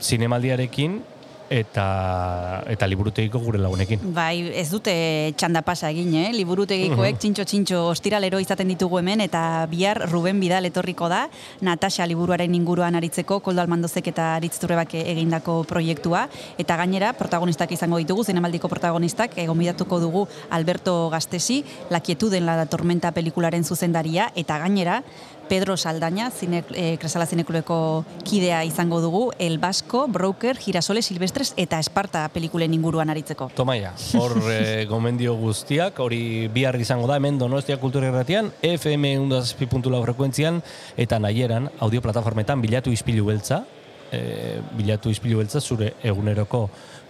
[0.02, 1.00] zinemaldiarekin
[1.50, 4.00] eta eta liburutegiko gure lagunekin.
[4.14, 6.32] Bai, ez dute txanda pasa egin, eh?
[6.32, 7.18] Liburutegikoek Mhm.
[7.18, 11.28] txintxo txintxo ostiralero izaten ditugu hemen eta bihar Ruben Bidal etorriko da
[11.60, 17.98] Natasha liburuaren inguruan aritzeko Koldo Almandozek eta Aritz Turebak egindako proiektua eta gainera protagonistak izango
[17.98, 24.58] ditugu zinemaldiko protagonistak egonbidatuko dugu Alberto Gastesi, La quietud en la tormenta pelikularen zuzendaria eta
[24.58, 25.02] gainera
[25.48, 31.78] Pedro Saldaña, zine, e, Kresala Zinekuleko kidea izango dugu, El Basco, Broker, Girasole Silvestres eta
[31.78, 33.50] Esparta pelikulen inguruan aritzeko.
[33.54, 40.02] Tomaia, hor e, gomendio guztiak, hori bihar izango da, hemen Donostia Kultura Irratian, FM 1.6.lau
[40.04, 40.62] frekuentzian,
[40.96, 43.64] eta nahieran, audioplatformetan bilatu ispilu beltza,
[44.12, 46.66] e, bilatu ispilu beltza zure eguneroko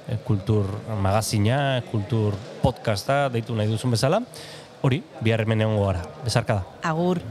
[0.08, 0.68] e, kultur
[1.00, 4.22] magazina, kultur podcasta, deitu nahi duzun bezala,
[4.84, 6.78] hori, bihar hemen egongo gara, bezarka da.
[6.92, 7.22] Agur.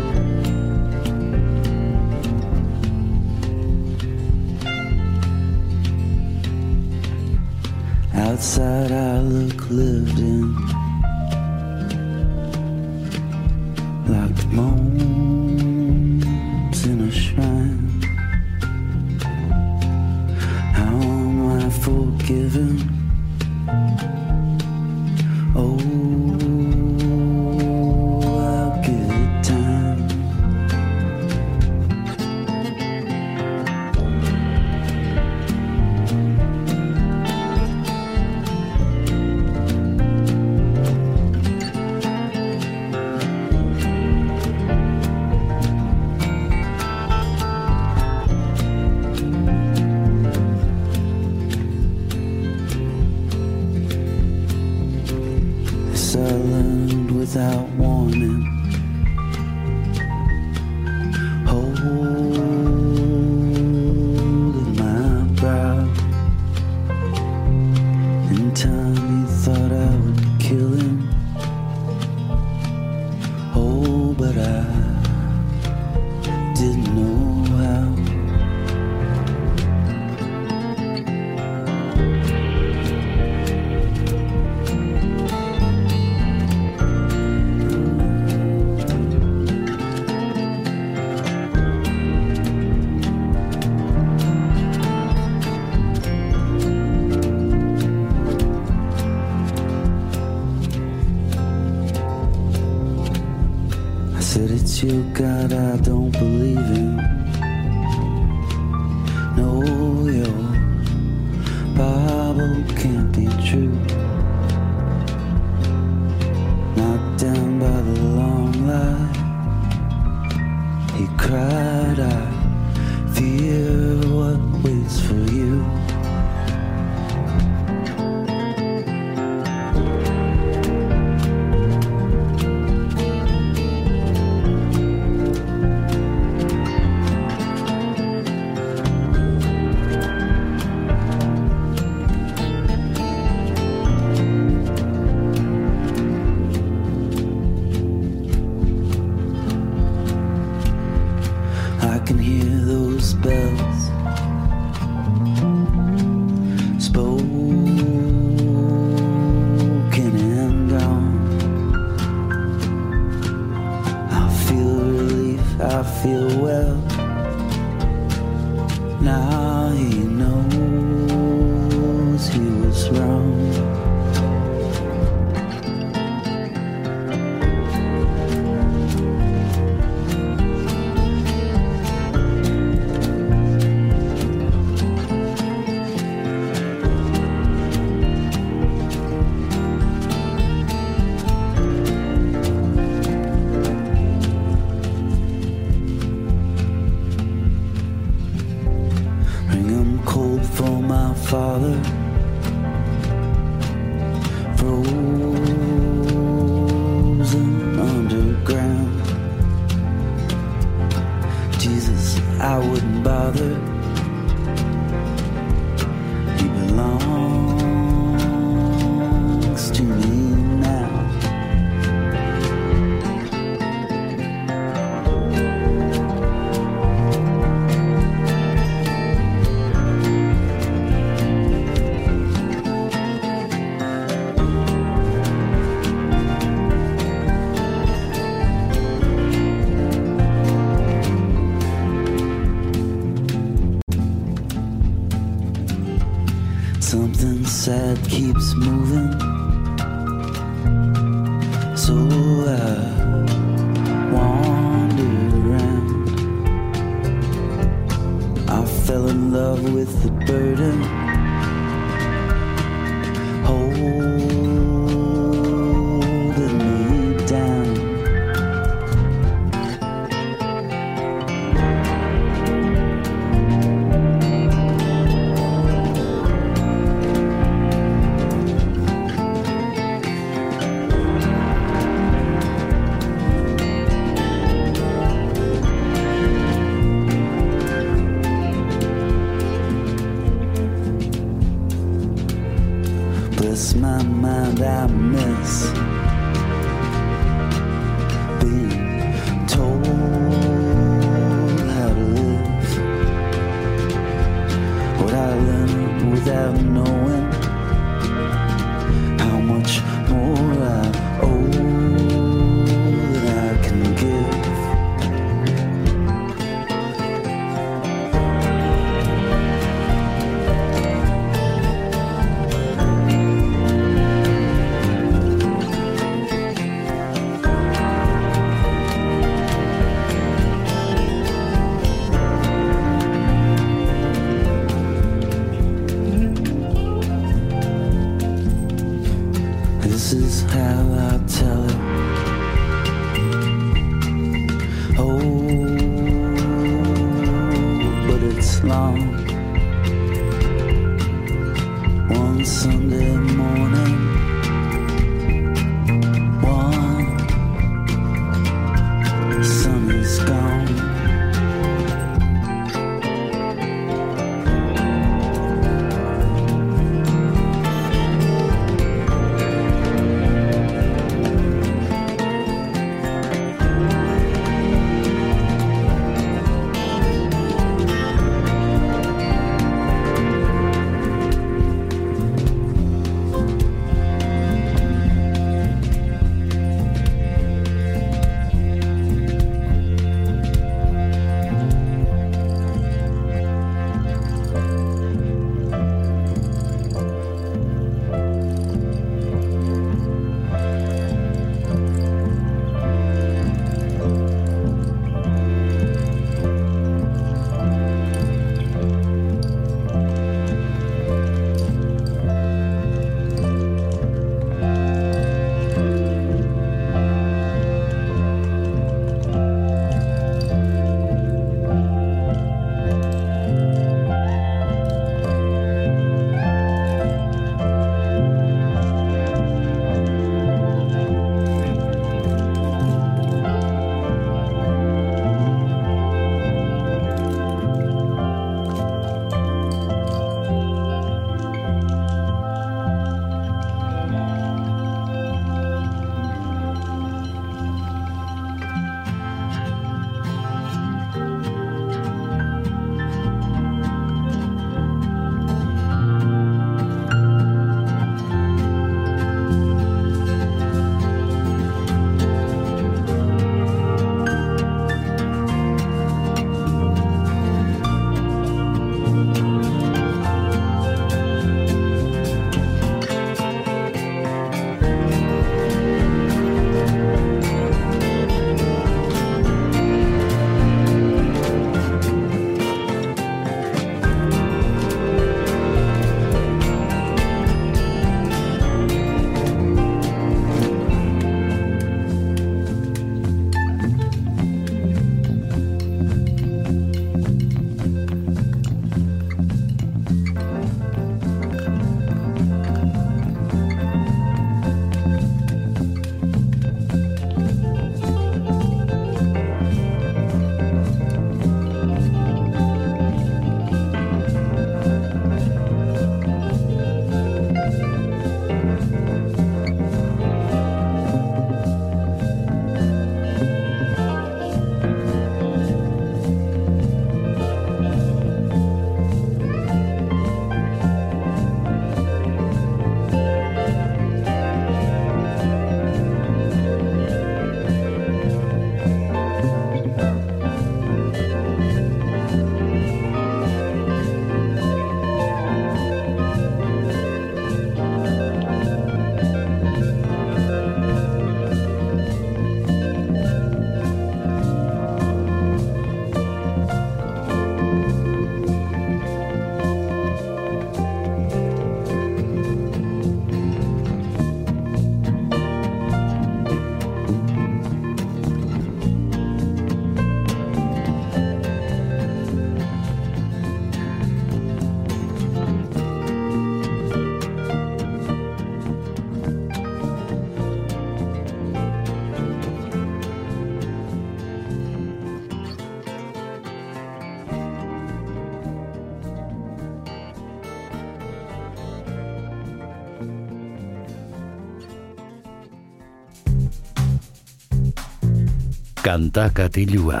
[598.90, 600.00] Kanta katilua.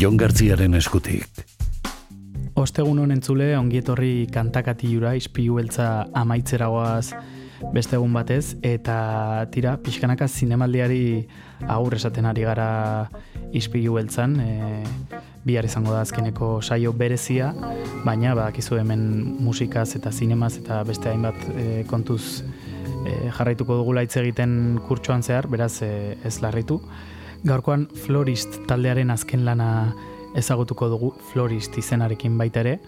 [0.00, 1.44] Jon Gartziaren eskutik.
[2.58, 7.12] Ostegun honen entzule, ongietorri kantakatilura, ispilu beltza amaitzeragoaz
[7.70, 8.96] beste egun batez, eta
[9.54, 11.28] tira, pixkanaka zinemaldiari
[11.70, 12.66] agur esaten ari gara
[13.54, 14.82] ispilu beltzan, e,
[15.46, 17.52] bihar izango da azkeneko saio berezia,
[18.02, 19.06] baina bakizu hemen
[19.38, 22.42] musikaz eta zinemaz eta beste hainbat e, kontuz
[23.08, 26.80] e, jarraituko dugula hitz egiten kurtsoan zehar, beraz e, ez larritu.
[27.46, 29.70] Gaurkoan Florist taldearen azken lana
[30.36, 32.78] ezagutuko dugu Florist izenarekin baita ere,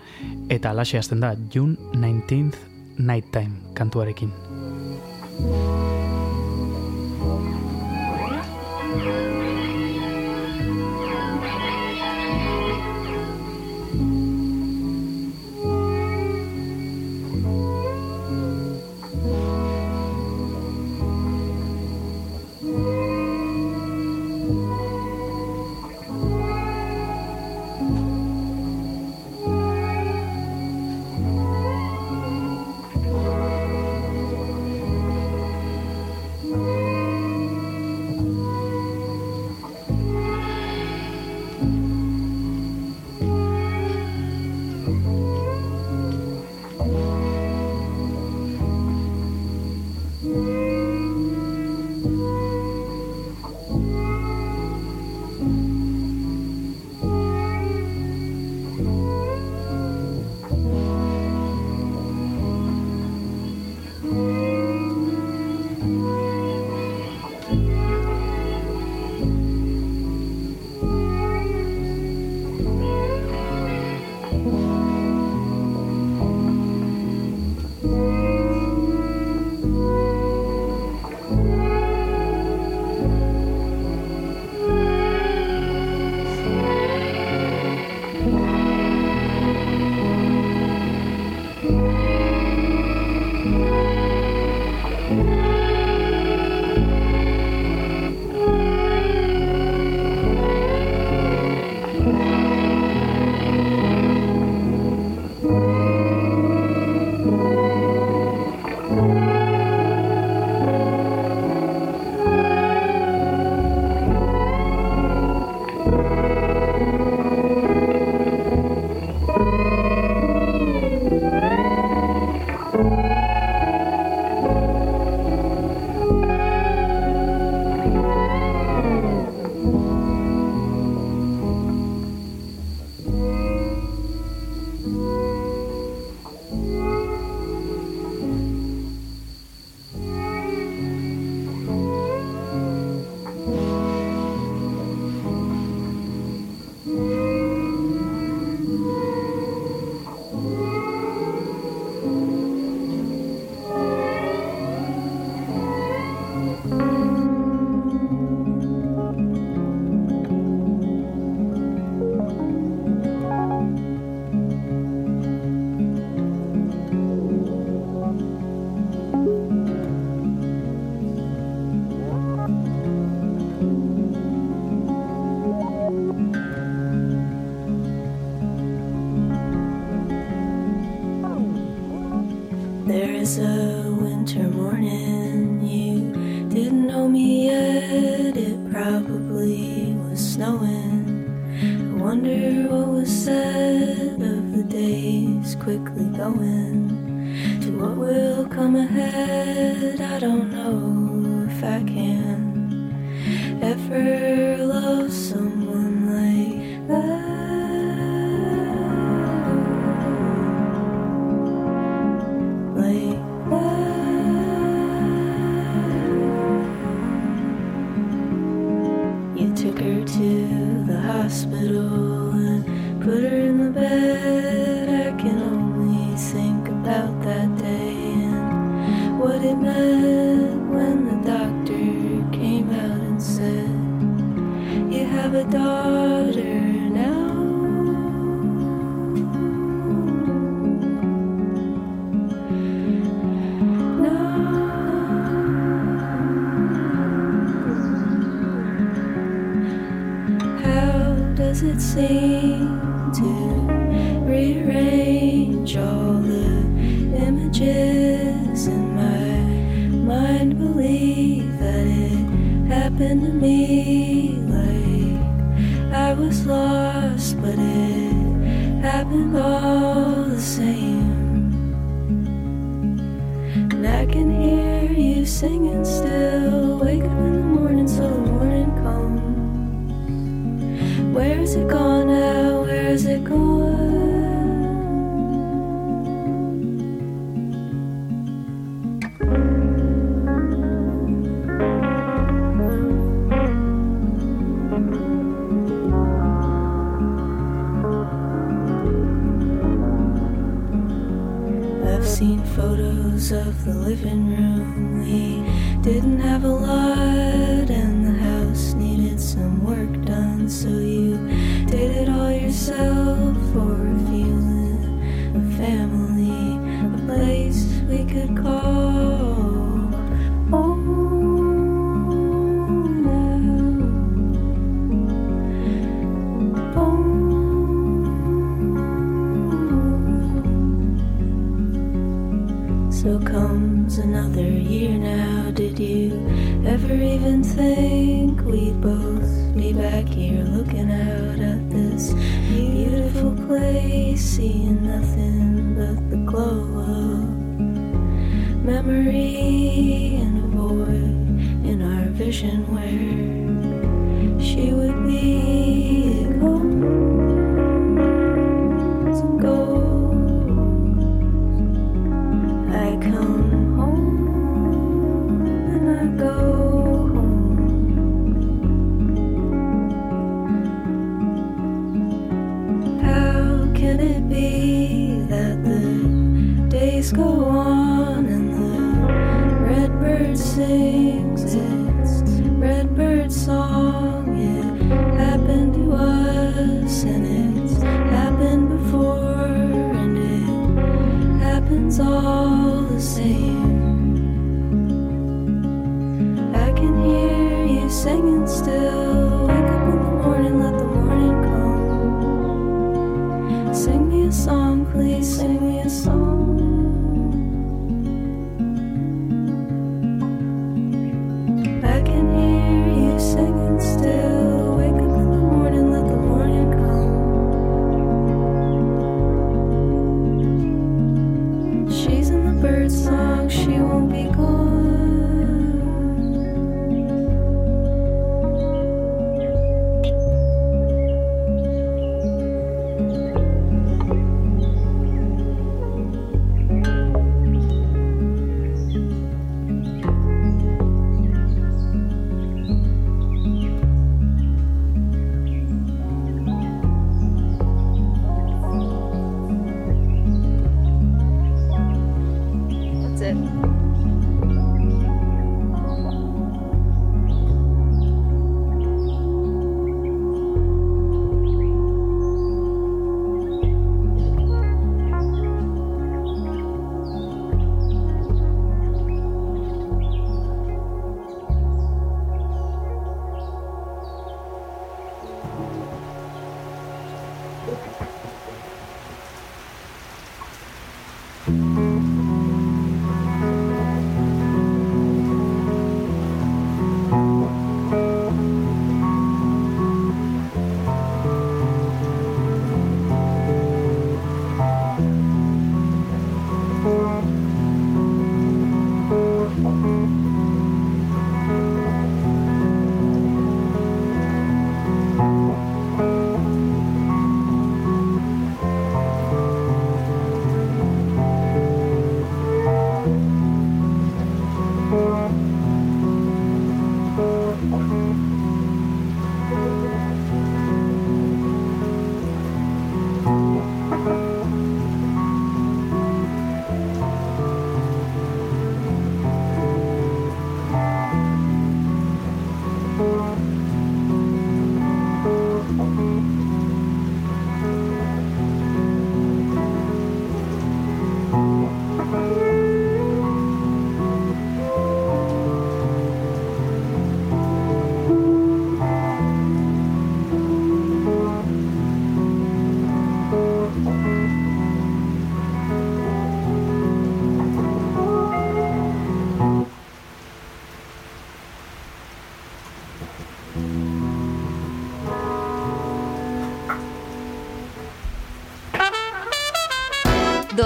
[0.52, 2.66] eta alaxe hasten da June 19th
[3.00, 4.34] Nighttime kantuarekin.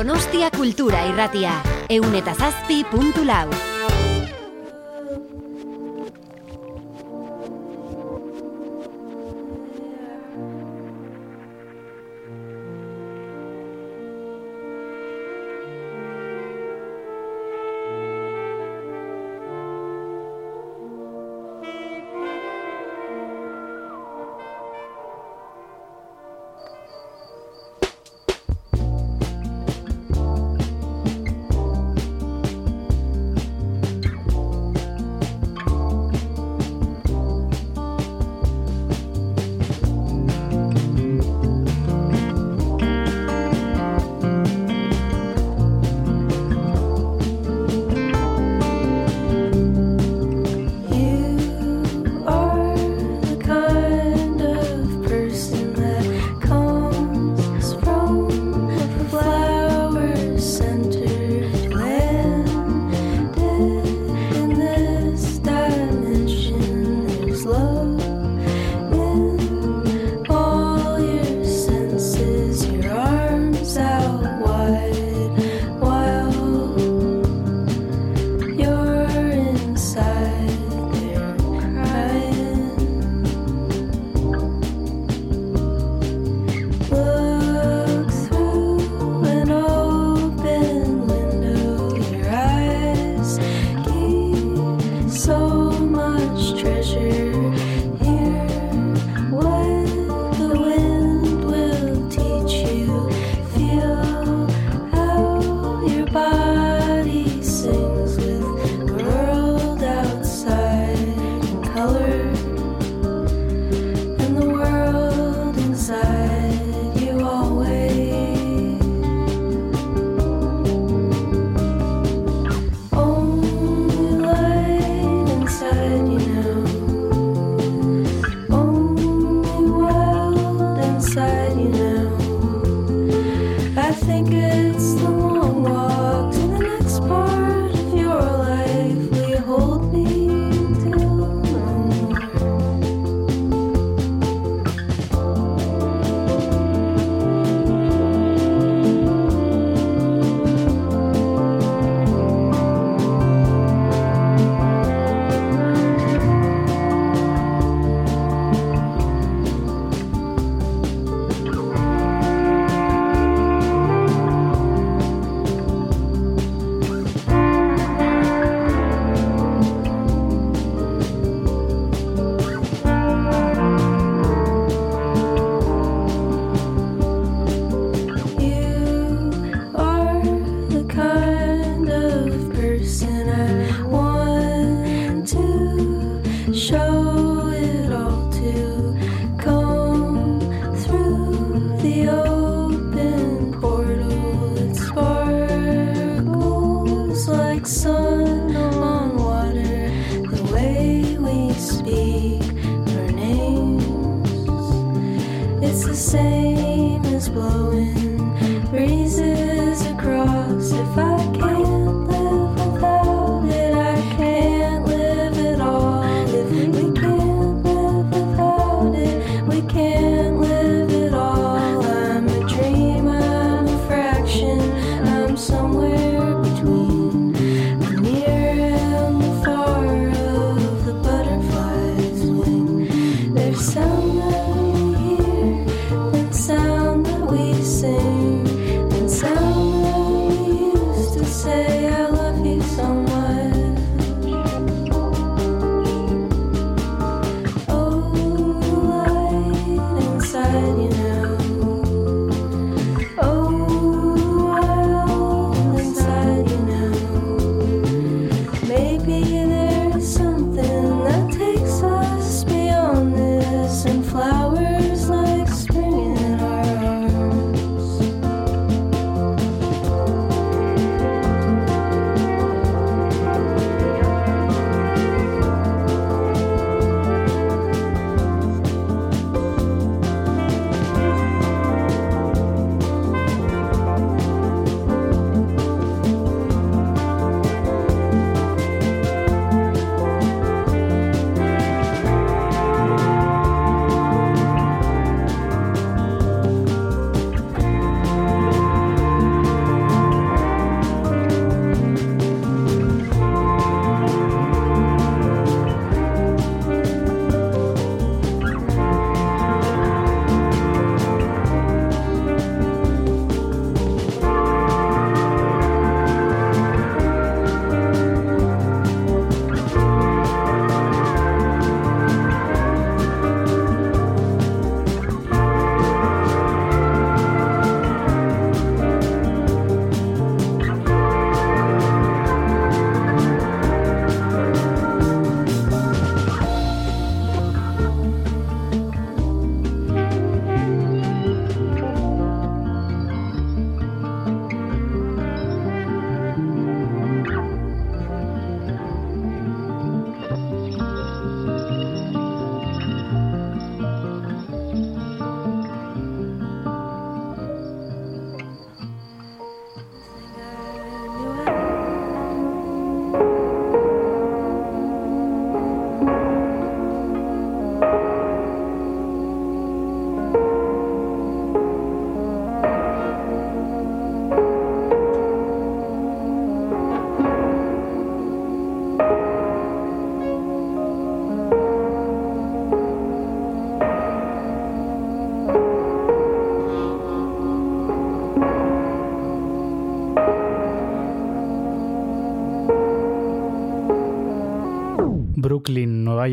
[0.04, 1.54] Donostia Kultura Irratia.
[1.88, 3.73] Eun eta zazpi puntu lau.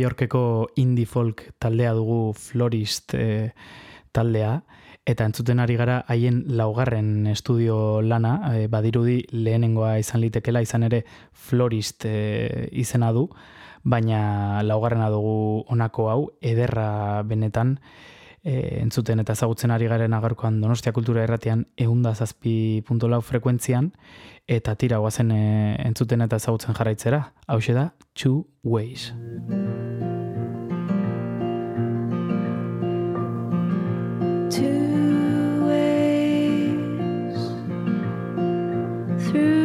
[0.01, 0.43] Yorkeko
[0.81, 3.51] indie folk taldea dugu florist e,
[4.11, 4.61] taldea,
[5.05, 11.03] eta entzuten ari gara haien laugarren estudio lana, e, badirudi lehenengoa izan litekela, izan ere
[11.33, 13.27] florist e, izena du,
[13.83, 17.77] baina laugarrena dugu honako hau, ederra benetan,
[18.43, 23.91] e, entzuten eta ezagutzen ari garen agarkoan Donostia Kultura Erratean eunda zazpi puntolau frekuentzian,
[24.47, 25.43] eta tira guazen e,
[25.85, 29.11] entzuten eta ezagutzen jarraitzera, hau da Two Ways.
[34.51, 37.37] two ways
[39.31, 39.60] through.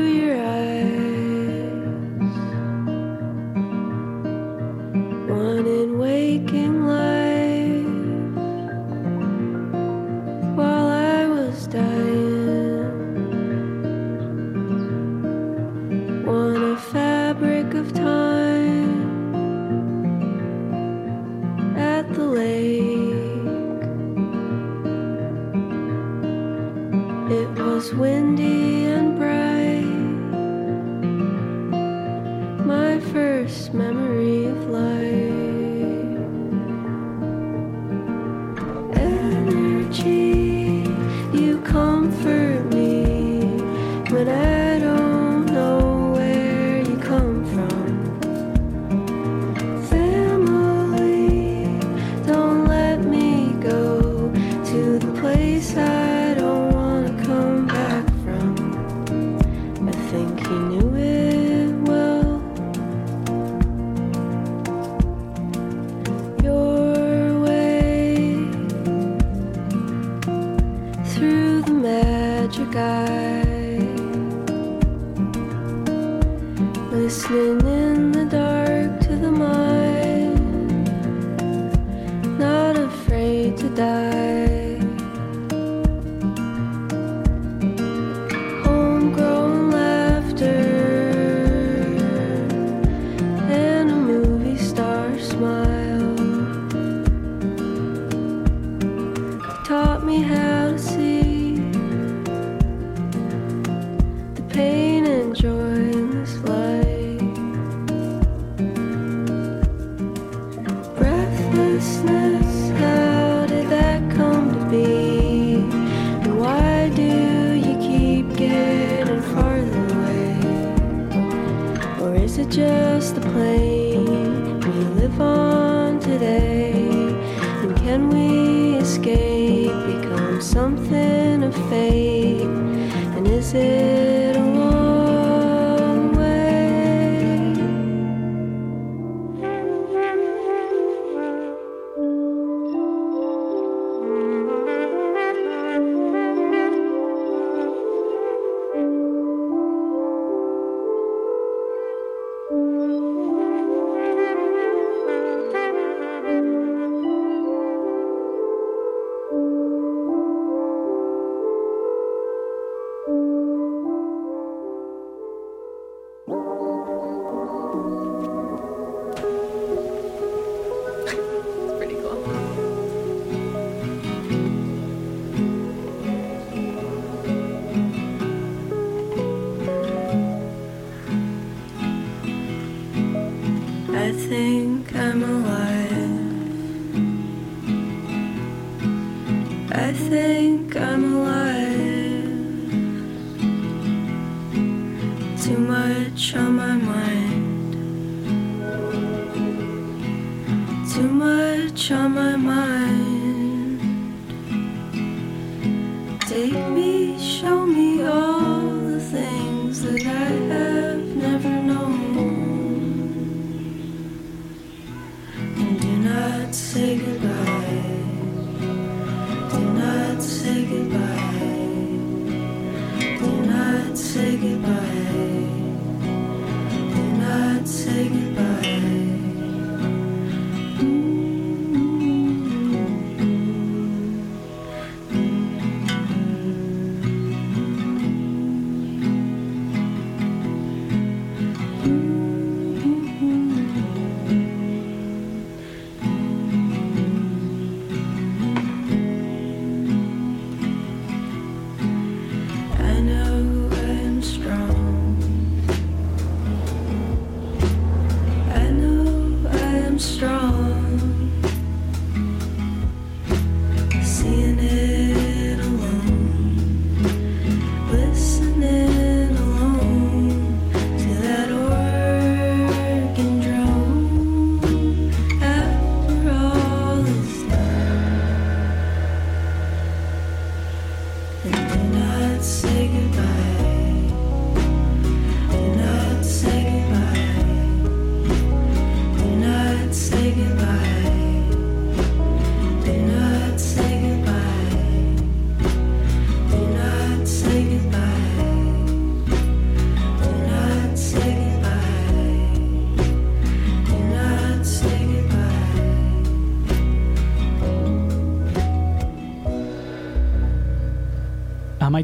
[39.96, 40.84] tree
[41.32, 42.35] you comfort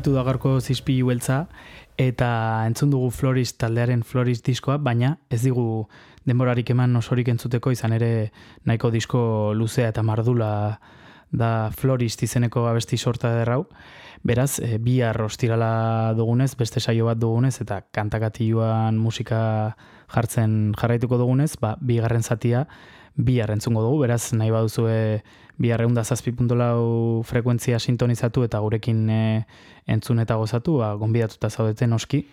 [0.02, 1.46] amaitu da gaurko zizpilu beltza,
[1.96, 5.86] eta entzun dugu Floris taldearen Floris diskoa, baina ez digu
[6.26, 8.32] denborarik eman osorik entzuteko izan ere
[8.66, 10.80] nahiko disko luzea eta mardula
[11.30, 13.68] da Florist izeneko abesti sorta derrau.
[14.24, 19.76] Beraz, e, bi arrostirala dugunez, beste saio bat dugunez, eta kantakatioan musika
[20.10, 22.66] jartzen jarraituko dugunez, ba, bi garren zatia,
[23.16, 25.22] bi entzungo dugu, beraz, nahi baduzue
[25.58, 29.44] bi arreunda zazpi.lau frekuentzia sintonizatu eta gurekin e,
[29.86, 32.24] entzun eta gozatu, ba, gonbidatuta zaudeten noski.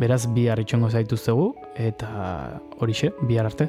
[0.00, 3.68] Beraz, bi harritxongo zaituztegu, eta horixe, bi arte.